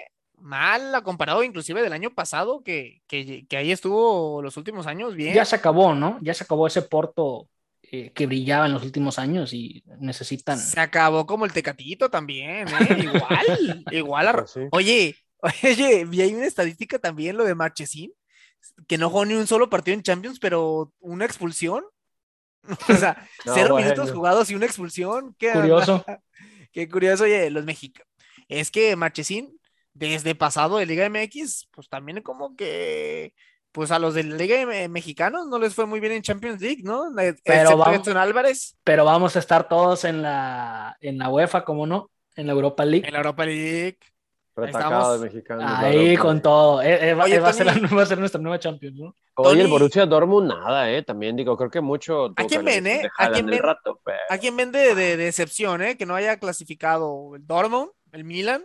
[0.44, 5.32] Mal, comparado inclusive del año pasado, que, que, que ahí estuvo los últimos años bien.
[5.34, 6.18] ya se acabó, ¿no?
[6.20, 7.48] Ya se acabó ese Porto
[7.80, 10.58] eh, que brillaba en los últimos años y necesitan.
[10.58, 12.98] Se acabó como el Tecatito también, ¿eh?
[13.14, 14.28] Igual, igual.
[14.28, 14.60] a- Pues sí.
[14.72, 15.16] Oye,
[15.62, 18.12] oye, vi ahí una estadística también, lo de Marchesín,
[18.86, 21.84] que no jugó ni un solo partido en Champions, pero una expulsión.
[22.88, 23.88] O sea, No, cero bueno.
[23.88, 25.34] minutos jugados y una expulsión.
[25.38, 26.04] ¿Qué Curioso.
[26.72, 28.08] Qué curioso, oye, los mexicanos.
[28.48, 29.58] Es que Marchesín,
[29.94, 33.32] desde pasado de Liga MX, pues también como que,
[33.72, 34.56] pues a los de la Liga
[34.88, 37.16] Mexicanos no les fue muy bien en Champions League, ¿no?
[37.18, 41.86] Eh, Pero vamos- Álvarez Pero vamos a estar todos en la, en la UEFA, ¿cómo
[41.86, 42.10] no?
[42.36, 43.06] En la Europa League.
[43.06, 43.98] en la Europa League.
[44.56, 45.20] Retacado estamos.
[45.20, 45.62] de mexicano.
[45.66, 46.80] Ahí con todo.
[46.80, 47.80] Eh, eh, Oye, eh, va a ser, Tony.
[47.80, 49.16] la- va a ser nuestra nueva Champions, ¿no?
[49.34, 52.32] Oye, el Borussia Dortmund nada, eh, también digo, creo que mucho.
[52.36, 53.00] tuvo quién ven, eh?
[53.02, 53.58] de ¿A quién ven?
[53.60, 55.96] rato, pero- ¿A quién vende de, decepción, eh?
[55.96, 58.64] Que no haya clasificado el Dortmund, el Milan.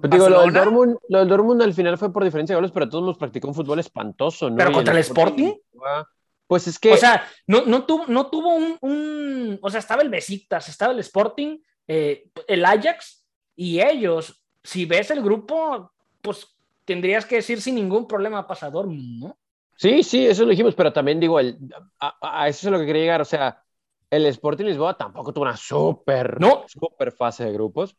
[0.00, 0.52] Pues digo, lo del.
[0.52, 3.48] Dortmund, lo del Dortmund al final fue por diferencia de goles, pero todos nos practicó
[3.48, 4.56] un fútbol espantoso, ¿no?
[4.56, 5.52] ¿Pero Y contra el Sporting?
[6.46, 6.92] Pues es que.
[6.92, 10.92] O sea, no, no tuvo, no tuvo un, un- O sea, estaba el Besiktas, estaba
[10.92, 13.24] el Sporting, eh, el Ajax
[13.56, 14.42] y ellos.
[14.62, 16.46] Si ves el grupo, pues
[16.84, 19.36] tendrías que decir sin ningún problema pasador, ¿no?
[19.76, 21.58] Sí, sí, eso lo dijimos, pero también digo, el,
[22.00, 23.20] a, a- a eso es a lo que quería llegar.
[23.20, 23.62] O sea,
[24.10, 26.64] el Sporting Lisboa tampoco tuvo una súper, No.
[26.68, 27.96] súper fase de grupos,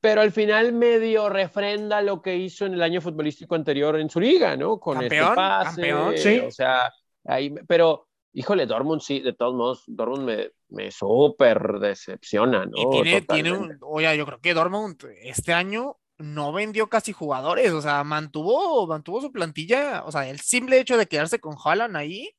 [0.00, 4.20] pero al final medio refrenda lo que hizo en el año futbolístico anterior en su
[4.20, 4.78] liga, ¿no?
[4.78, 5.82] Con este Campeón, pase.
[5.82, 6.38] campeón, sí.
[6.40, 6.92] O sea,
[7.24, 12.72] ahí, pero, híjole, Dortmund sí, de todos modos, Dortmund me, me súper decepciona, ¿no?
[12.76, 17.70] Y tiene, tiene un, oye, yo creo que Dortmund este año no vendió casi jugadores,
[17.72, 21.96] o sea, mantuvo, mantuvo su plantilla, o sea, el simple hecho de quedarse con Haaland
[21.96, 22.30] ahí,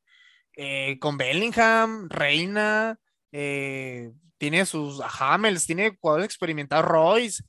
[0.58, 3.00] eh, con Bellingham, Reina,
[3.32, 7.44] eh, tiene sus Hamels, tiene jugadores experimentados, Royce,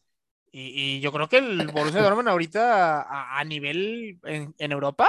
[0.53, 5.09] y, y yo creo que el Borussia Dortmund ahorita a, a nivel en, en Europa,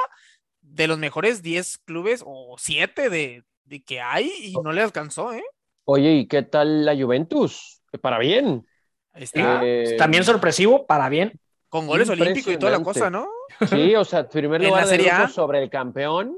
[0.62, 5.34] de los mejores 10 clubes o 7 de, de que hay, y no le alcanzó,
[5.34, 5.44] ¿eh?
[5.86, 7.82] Oye, ¿y qué tal la Juventus?
[8.00, 8.66] Para bien.
[9.14, 9.62] Está.
[9.64, 11.34] Eh, También sorpresivo, para bien.
[11.68, 13.10] Con goles olímpicos y toda la cosa.
[13.10, 13.28] ¿no?
[13.70, 16.36] Sí, o sea, primer lugar la de sobre el campeón.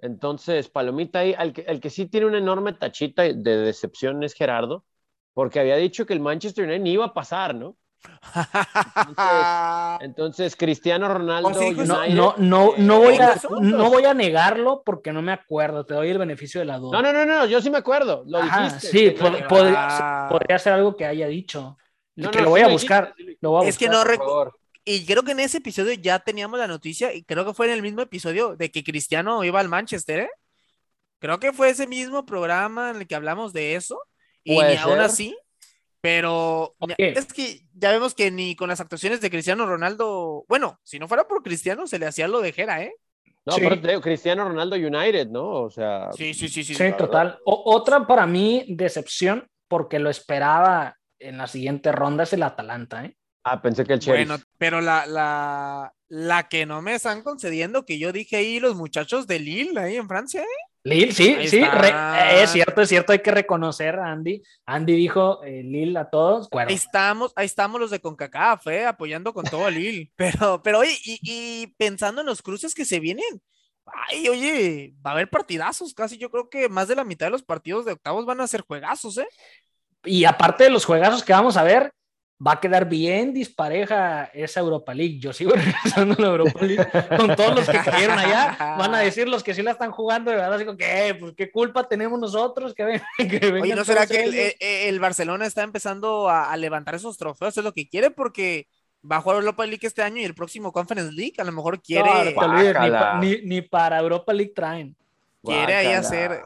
[0.00, 4.34] Entonces, Palomita ahí, al que, el que sí tiene una enorme tachita de decepción es
[4.34, 4.84] Gerardo,
[5.34, 7.76] porque había dicho que el Manchester United ni iba a pasar, ¿no?
[10.00, 11.48] Entonces, Cristiano Ronaldo.
[11.48, 15.84] Oh, no, no, no, no, voy a, no voy a negarlo porque no me acuerdo.
[15.84, 17.00] Te doy el beneficio de la duda.
[17.00, 18.22] No, no, no, no yo sí me acuerdo.
[18.26, 18.40] Lo
[18.78, 19.10] sí,
[19.48, 21.76] podría, ser algo que haya dicho.
[22.14, 23.14] que lo voy a buscar.
[23.64, 24.52] es que no recuerdo.
[24.90, 27.72] Y creo que en ese episodio ya teníamos la noticia, y creo que fue en
[27.72, 30.30] el mismo episodio de que Cristiano iba al Manchester, ¿eh?
[31.18, 34.00] Creo que fue ese mismo programa en el que hablamos de eso.
[34.44, 35.36] Y aún así,
[36.00, 40.98] pero es que ya vemos que ni con las actuaciones de Cristiano Ronaldo, bueno, si
[40.98, 42.94] no fuera por Cristiano, se le hacía lo de Jera, ¿eh?
[43.44, 45.64] No, pero Cristiano Ronaldo United, ¿no?
[45.64, 46.10] O sea.
[46.12, 46.64] Sí, sí, sí.
[46.64, 47.38] Sí, sí total.
[47.44, 53.18] otra para mí, decepción, porque lo esperaba en la siguiente ronda, es el Atalanta, ¿eh?
[53.44, 54.26] Ah, pensé que el Chelsea.
[54.26, 58.76] Bueno, pero la, la, la que no me están concediendo, que yo dije ahí los
[58.76, 60.68] muchachos de Lille, ahí en Francia, ¿eh?
[60.84, 64.42] Lil, sí, sí, es cierto, es cierto, hay que reconocer a Andy.
[64.64, 66.48] Andy dijo eh, Lil a todos.
[66.52, 70.10] Ahí estamos, ahí estamos los de CONCACAF, eh, apoyando con todo a Lil.
[70.16, 73.42] Pero, pero oye, y, pensando en los cruces que se vienen,
[74.08, 77.30] ay, oye, va a haber partidazos, casi yo creo que más de la mitad de
[77.30, 79.28] los partidos de octavos van a ser juegazos, ¿eh?
[80.04, 81.92] Y aparte de los juegazos que vamos a ver,
[82.44, 85.18] va a quedar bien dispareja esa Europa League.
[85.18, 86.86] Yo sigo regresando a la Europa League
[87.16, 88.56] con todos los que cayeron allá.
[88.78, 91.16] Van a decir los que sí la están jugando, de verdad, digo, ¿qué?
[91.18, 92.74] Pues, ¿qué culpa tenemos nosotros?
[92.74, 93.02] Que, ven,
[93.62, 97.56] Oye, ¿no será que el, Barcelona está empezando a, levantar esos trofeos?
[97.56, 98.68] Es lo que quiere porque
[99.08, 101.80] va a jugar Europa League este año y el próximo Conference League a lo mejor
[101.80, 102.34] quiere...
[103.44, 104.96] ni, para Europa League traen.
[105.42, 106.42] Quiere ahí hacer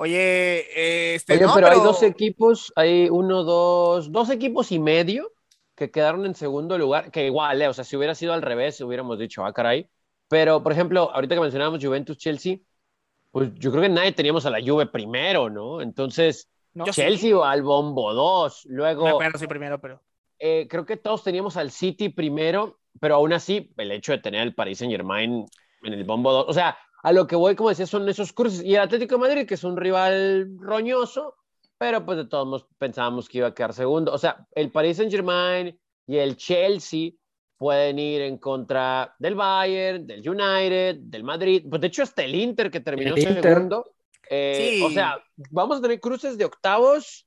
[0.00, 5.32] Oye, este, Oye, pero, hay dos equipos, hay uno, dos, dos equipos y medio
[5.74, 8.80] que quedaron en segundo lugar, que igual, eh, o sea, si hubiera sido al revés,
[8.80, 9.90] hubiéramos dicho, ah, caray.
[10.28, 12.58] Pero, por ejemplo, ahorita que mencionábamos Juventus-Chelsea,
[13.32, 15.80] pues yo creo que nadie teníamos a la Juve primero, ¿no?
[15.80, 16.48] Entonces,
[16.92, 19.18] Chelsea o al Bombo 2, luego...
[19.18, 20.00] Me sí, primero, pero...
[20.38, 24.42] Eh, creo que todos teníamos al City primero, pero aún así, el hecho de tener
[24.42, 25.44] al Paris Saint-Germain
[25.82, 28.62] en el Bombo 2, o sea, a lo que voy, como decía, son esos cruces.
[28.64, 31.36] Y el Atlético de Madrid, que es un rival roñoso,
[31.78, 34.12] pero pues de todos modos pensábamos que iba a quedar segundo.
[34.12, 37.12] O sea, el Paris Saint-Germain y el Chelsea
[37.56, 41.66] pueden ir en contra del Bayern, del United, del Madrid.
[41.68, 43.92] Pues de hecho, hasta el Inter que terminó segundo.
[44.30, 47.24] Eh, o sea, vamos a tener cruces de octavos.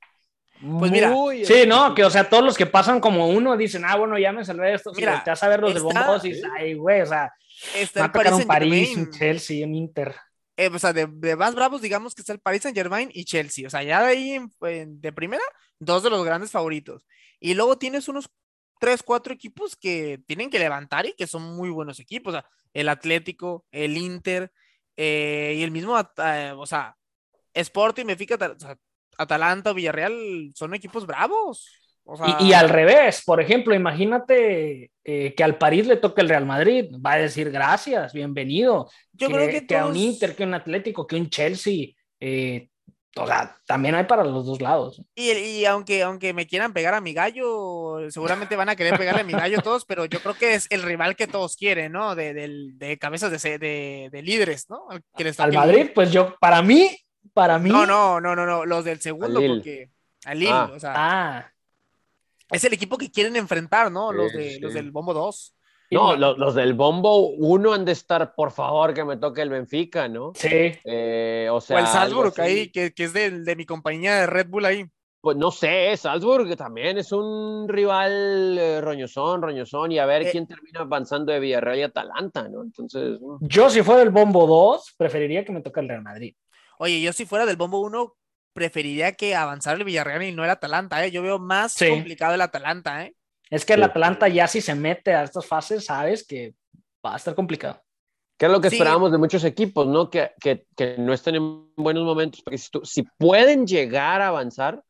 [0.62, 3.96] Pues mira, sí, no, que o sea, todos los que pasan como uno dicen, ah,
[3.96, 4.92] bueno, ya me salvé esto.
[4.96, 7.32] Mira, te vas a ver los de bombos y ay, güey, o sea,
[7.76, 10.16] Está el Paris, un París, un Chelsea, un Inter.
[10.58, 13.68] Eh, o sea, de, más bravos, digamos que está el Paris Saint Germain y Chelsea.
[13.68, 14.40] O sea, ya de ahí
[14.88, 15.44] de primera,
[15.80, 17.04] dos de los grandes favoritos.
[17.40, 18.30] Y luego tienes unos
[18.80, 22.34] tres, cuatro equipos que tienen que levantar y que son muy buenos equipos.
[22.34, 24.52] O sea, el Atlético, el Inter
[24.98, 26.96] eh, y el mismo, eh, o sea,
[27.54, 28.38] Sporting, Mefica,
[29.22, 31.68] Atalanta, Villarreal son equipos bravos
[32.40, 36.86] y, al revés, por ejemplo, imagínate eh, que al París le toque el Real Madrid,
[37.04, 38.90] va a decir gracias, bienvenido.
[39.14, 41.90] Yo que, creo que, a un Inter, que a un Atlético, que a un Chelsea.
[42.20, 42.68] Eh,
[43.16, 45.02] o sea, también hay para los dos lados.
[45.16, 49.26] Y, aunque, aunque me quieran pegar a mi gallo, seguramente van a querer pegarle a
[49.26, 52.16] mi gallo todos, pero yo creo que es el rival que todos quieren, ¿no?
[52.16, 53.60] De, de, cabezas de,
[54.12, 54.88] de, líderes, ¿no?
[55.38, 56.90] al Madrid, pues yo, para mí,
[57.34, 57.70] para mí.
[57.70, 59.90] No, no, no, no, no, los del segundo, porque.
[60.26, 60.72] Al Lille, ah.
[60.74, 60.94] o sea.
[60.96, 61.52] Ah
[62.52, 64.12] es el equipo que quieren enfrentar, ¿no?
[64.12, 65.56] Los, de, los del Bombo 2.
[65.92, 70.08] No, los, del Bombo 1 han de estar, por favor, que me toque el Benfica,
[70.08, 70.32] ¿no?
[70.36, 70.72] Sí.
[70.86, 74.86] Eh, o, sea, el Salzburg ahí, que, es de, mi compañía de Red Bull ahí.
[75.20, 80.30] Pues no sé, Salzburg también es un rival eh, roñosón, roñosón, y a ver eh,
[80.32, 82.64] quién termina avanzando de Villarreal y Atalanta, ¿no?
[82.64, 83.20] Entonces.
[83.42, 86.36] Yo, si fuera el Bombo 2, preferiría que me toque el Real Madrid.
[86.84, 88.18] Oye, yo si fuera del Bombo 1,
[88.54, 91.12] preferiría que avanzar el Villarreal y no el Atalanta, ¿eh?
[91.12, 93.16] Yo veo más complicado el Atalanta, ¿eh?
[93.52, 96.56] Es que el Atalanta ya si se mete a estas fases, sabes que
[97.06, 97.80] va a estar complicado.
[98.36, 100.10] Que es lo que esperábamos de muchos equipos, ¿no?
[100.10, 104.82] Que, que, que, no estén en buenos momentos, porque si, si pueden llegar a avanzar,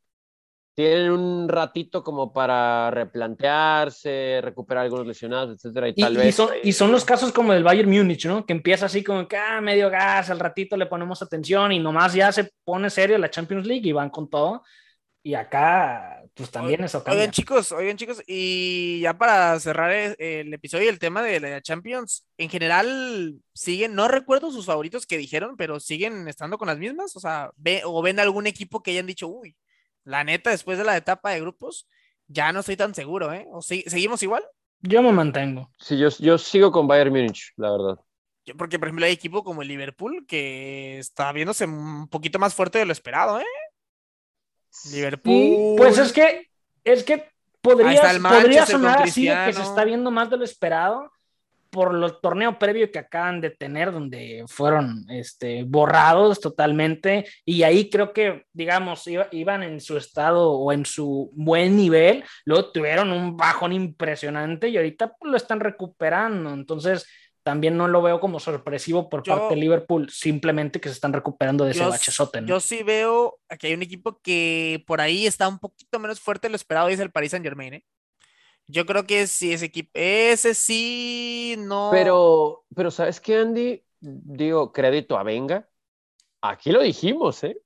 [0.74, 6.38] tienen un ratito como para replantearse, recuperar algunos lesionados, etcétera, y, tal vez...
[6.63, 8.45] Y son, los casos como el Bayern Múnich, ¿no?
[8.45, 12.13] Que empieza así como que, ah, medio gas, al ratito le ponemos atención y nomás
[12.13, 14.63] ya se pone serio la Champions League y van con todo.
[15.24, 17.22] Y acá, pues también eso cambia.
[17.22, 21.61] Oigan, chicos, oigan, chicos, y ya para cerrar el, episodio y el tema de la
[21.61, 26.80] Champions, en general, siguen, no recuerdo sus favoritos que dijeron, pero siguen estando con las
[26.80, 29.55] mismas, o sea, ve, o ven algún equipo que hayan dicho, uy,
[30.03, 31.87] la neta, después de la etapa de grupos,
[32.27, 33.45] ya no estoy tan seguro, ¿eh?
[33.51, 34.43] ¿O ¿Seguimos igual?
[34.79, 35.71] Yo me mantengo.
[35.77, 37.99] Sí, yo, yo sigo con Bayern Múnich, la verdad.
[38.57, 42.79] Porque, por ejemplo, hay equipo como el Liverpool que está viéndose un poquito más fuerte
[42.79, 43.45] de lo esperado, ¿eh?
[44.91, 45.75] Liverpool.
[45.77, 46.49] pues es que,
[46.83, 47.29] es que
[47.61, 51.11] podría, podría sonar así de que se está viendo más de lo esperado
[51.72, 57.89] por el torneo previo que acaban de tener, donde fueron este, borrados totalmente, y ahí
[57.89, 63.11] creo que, digamos, iba- iban en su estado o en su buen nivel, luego tuvieron
[63.11, 67.07] un bajón impresionante y ahorita pues, lo están recuperando, entonces
[67.43, 71.13] también no lo veo como sorpresivo por Yo- parte de Liverpool, simplemente que se están
[71.13, 72.47] recuperando de ese bachezote, ¿no?
[72.47, 76.47] yo sí veo que hay un equipo que por ahí está un poquito menos fuerte
[76.47, 77.74] de lo esperado y es el Paris Saint Germain.
[77.76, 77.84] ¿eh?
[78.72, 81.89] Yo creo que sí, ese equipo, ese sí, no.
[81.91, 83.84] Pero, pero ¿sabes qué, Andy?
[83.99, 85.67] Digo, crédito a Venga.
[86.41, 87.57] Aquí lo dijimos, ¿eh?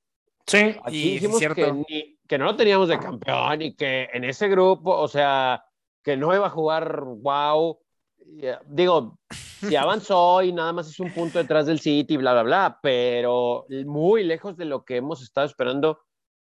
[0.48, 1.56] Sí, Aquí sí, dijimos cierto.
[1.56, 5.64] que, ni- que no lo teníamos de campeón y que en ese grupo, o sea,
[6.04, 7.80] que no iba a jugar wow.
[8.20, 12.44] Y, Digo, si avanzó y nada más es un punto detrás del City, bla, bla,
[12.44, 16.00] bla, pero muy lejos de lo que hemos estado esperando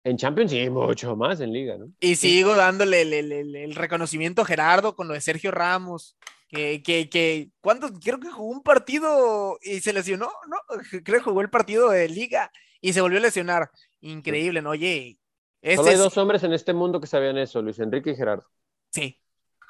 [0.04, 1.86] en Champions y mucho más en Liga, ¿no?
[2.00, 6.16] Y sigo dándole el, el- el- el reconocimiento a Gerardo con lo de Sergio Ramos.
[6.48, 7.92] Que, que, que, ¿cuántos?
[8.04, 10.56] Creo que jugó un partido y se lesionó, ¿no?
[11.02, 13.70] Creo que jugó el partido de Liga y se volvió a lesionar.
[14.02, 14.70] Increíble, ¿no?
[14.70, 15.18] Oye,
[15.62, 18.46] este Solo hay dos hombres en este mundo que sabían eso, Luis Enrique y Gerardo.
[18.90, 19.18] Sí,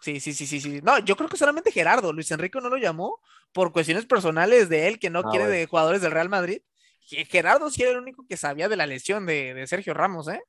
[0.01, 0.80] sí, sí, sí, sí, sí.
[0.83, 2.12] No, yo creo que solamente Gerardo.
[2.12, 3.20] Luis Enrique no lo llamó
[3.53, 5.59] por cuestiones personales de él, que no Ah, quiere bueno.
[5.61, 6.62] de jugadores del Real Madrid.
[7.07, 10.28] Ge- Gerardo sí era el único que sabía de la lesión de, de Sergio Ramos,
[10.28, 10.40] ¿eh?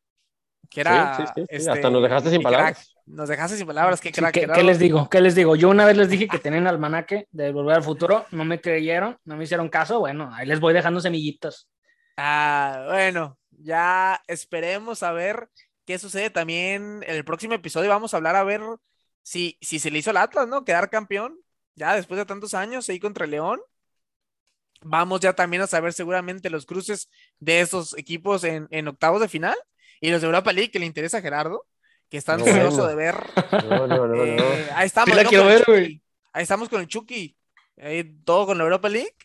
[0.70, 1.18] Que era.
[1.18, 2.94] sí, sí, sí, este, hasta nos dejaste sin palabras.
[3.06, 4.34] Nos dejaste sin palabras, qué Sí, crack.
[4.34, 5.10] ¿qué, les digo?
[5.10, 5.56] ¿Qué les digo?
[5.56, 9.18] Yo una vez les dije que tenían almanaque de Volver al Futuro, no me creyeron,
[9.26, 11.68] no me hicieron caso, bueno, ahí les voy dejando semillitas.
[12.18, 15.50] Ah, bueno, ya esperemos a ver
[15.86, 17.90] qué sucede también en el próximo episodio.
[17.90, 18.62] Vamos a hablar a ver
[19.22, 20.64] si, si se le hizo al Atlas, ¿no?
[20.64, 21.38] Quedar campeón,
[21.76, 23.60] ya después de tantos años ahí contra el León.
[24.86, 27.10] Vamos ya también a saber seguramente los cruces
[27.40, 29.56] de esos equipos en, en octavos de final
[30.02, 31.66] y los de Europa League que le interesa a Gerardo,
[32.10, 33.16] que está ansioso de ver.
[33.70, 34.16] No, no.
[34.16, 35.18] Eh, ahí estamos.
[35.18, 37.38] Ahí estamos con el Chucky.
[37.82, 39.16] Ahí todo con la Europa League.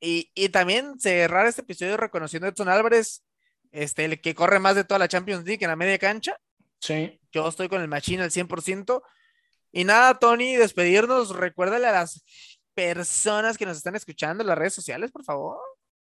[0.00, 3.24] Y, y también cerrar este episodio reconociendo a Edson Álvarez,
[3.72, 6.38] este, el que corre más de toda la Champions League en la media cancha.
[6.78, 7.20] Sí.
[7.32, 9.02] Yo estoy con el Machine al 100%.
[9.72, 11.36] Y nada, Tony, despedirnos.
[11.36, 12.24] Recuérdale a las
[12.76, 15.58] personas que nos están escuchando en las redes sociales, por favor.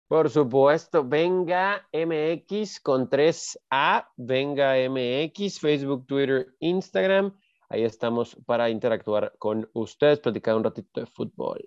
[0.07, 7.37] Por supuesto, Venga MX con 3A, Venga MX, Facebook, Twitter, Instagram.
[7.69, 11.63] Ahí estamos para interactuar con ustedes, platicar un ratito de fútbol.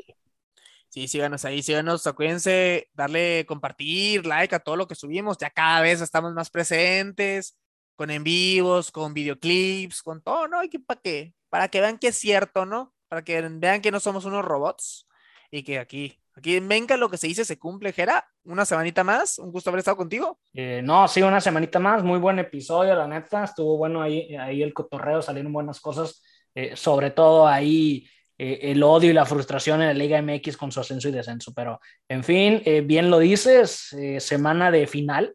[0.89, 5.83] Sí, síganos ahí, síganos, acuérdense, darle compartir, like a todo lo que subimos, ya cada
[5.83, 7.59] vez estamos más presentes,
[7.95, 10.65] con en vivos, con videoclips, con todo, ¿no?
[10.65, 12.96] Y para que, para que vean que es cierto, ¿no?
[13.09, 15.07] Para que vean que no somos unos robots
[15.51, 19.39] y que aquí, aquí venga lo que se dice, se cumple, Jera, una semanita más,
[19.39, 20.39] un gusto haber estado contigo.
[20.55, 24.63] Eh, no, sí, una semanita más, muy buen episodio, la neta, estuvo bueno ahí, ahí
[24.63, 26.23] el cotorreo, salieron buenas cosas,
[26.55, 30.73] eh, sobre todo ahí eh, el odio y la frustración en la Liga MX con
[30.73, 35.35] su ascenso y descenso, pero en fin, bien lo dices, semana de final,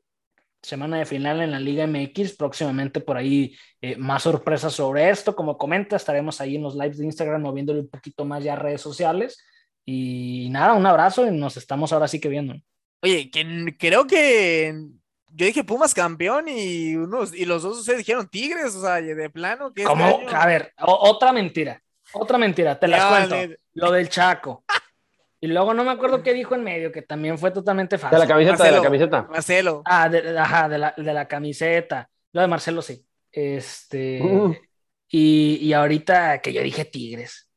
[0.62, 5.36] semana de final en la Liga MX, próximamente por ahí eh, más sorpresas sobre esto,
[5.36, 8.58] como comenta, estaremos ahí en los lives de Instagram moviéndole un poquito más ya a
[8.58, 9.44] redes sociales,
[9.86, 12.54] y nada, un abrazo y nos estamos ahora sí que viendo.
[13.02, 14.76] Oye, que creo que
[15.34, 19.30] yo dije Pumas campeón y unos, y los dos ustedes dijeron Tigres, o sea, de
[19.32, 20.06] plano, que este ¿Cómo?
[20.06, 21.82] año- A ver, o- otra mentira.
[22.14, 23.36] Otra mentira, te las cuento.
[23.36, 24.64] le- Lo del Chaco.
[25.44, 28.18] Y luego no me acuerdo qué dijo en medio, que también fue totalmente De falso.
[28.18, 29.28] la camiseta, de la Marcelo, camiseta.
[29.30, 29.82] Marcelo.
[29.86, 32.10] Ah, de, ajá, de la, de la camiseta.
[32.32, 33.04] Lo de Marcelo sí.
[33.32, 34.22] Este.
[34.22, 34.56] Uh.
[35.10, 37.50] Y, y ahorita que yo dije Tigres.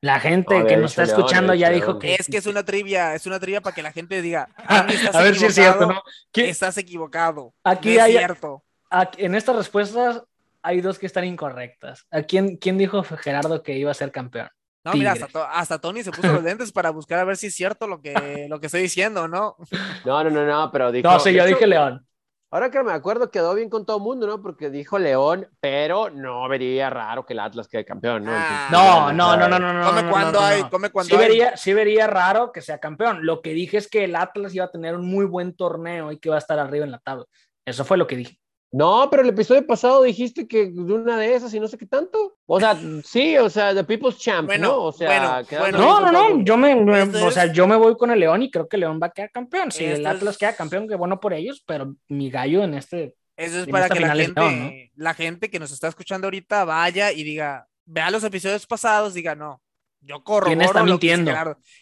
[0.00, 2.14] La gente No, que nos está escuchando ya dijo que.
[2.14, 4.94] Es que es una trivia, es una trivia para que la gente diga, Ah, "Tony,
[4.94, 6.02] estás a ver si es cierto, equivocado, ¿no?
[6.32, 7.54] ¿Qué- Estás equivocado.
[7.64, 8.64] Aquí no es hay- cierto.
[8.90, 10.22] aquí- en estas respuestas
[10.62, 12.06] hay dos que están incorrectas.
[12.12, 14.48] ¿A quién, quién dijo Gerardo que iba a ser campeón?
[14.90, 17.54] No, mira, hasta, hasta Tony se puso los lentes para buscar a ver si es
[17.54, 19.56] cierto lo que, lo que estoy diciendo, ¿no?
[20.04, 21.08] No, no, no, no, pero dijo.
[21.08, 22.04] No, sí, yo dije León.
[22.50, 24.40] Ahora que me acuerdo, quedó bien con todo el mundo, ¿no?
[24.40, 28.32] Porque dijo León, pero no vería raro que el Atlas quede campeón, ¿no?
[28.34, 28.68] Ah.
[28.72, 29.86] No, Entonces, no, no, sea, no, no, no.
[29.86, 30.70] come no, cuando no, no, hay, no.
[30.70, 31.28] come cuando Sí hay.
[31.28, 33.26] vería, sí vería raro que sea campeón.
[33.26, 36.18] Lo que dije es que el Atlas iba a tener un muy buen torneo y
[36.18, 37.26] que iba a estar arriba en la tabla.
[37.66, 38.38] Eso fue lo que dije.
[38.70, 41.86] No, pero el episodio pasado dijiste que de una de esas y no sé qué
[41.86, 42.36] tanto.
[42.44, 44.82] O sea, sí, o sea, The People's Champ, Bueno, ¿no?
[44.84, 45.78] O sea, bueno, bueno.
[45.78, 46.44] No, no, no.
[46.44, 49.00] Yo me, me- o sea, yo me voy con el León y creo que León
[49.02, 49.72] va a quedar campeón.
[49.72, 53.14] Si el Atlas es- queda campeón, qué bueno por ellos, pero mi gallo en este.
[53.36, 57.12] Eso es para que la gente, León, la gente que nos está escuchando ahorita vaya
[57.12, 59.62] y diga, vea los episodios pasados, diga, no,
[60.00, 60.46] yo corro.
[60.46, 61.32] ¿Quién está mintiendo?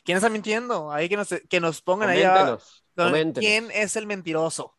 [0.04, 0.92] ¿Quién está mintiendo?
[0.92, 2.22] Ahí que nos, que nos pongan ahí.
[2.96, 3.46] Coméntenos.
[3.46, 4.76] ¿Quién es el mentiroso?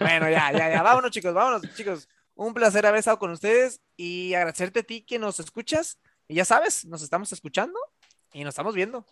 [0.00, 0.82] bueno, ya, ya, ya.
[0.82, 2.08] Vámonos, chicos, vámonos, chicos.
[2.34, 5.98] Un placer haber estado con ustedes y agradecerte a ti que nos escuchas.
[6.28, 7.78] Y ya sabes, nos estamos escuchando
[8.32, 9.04] y nos estamos viendo.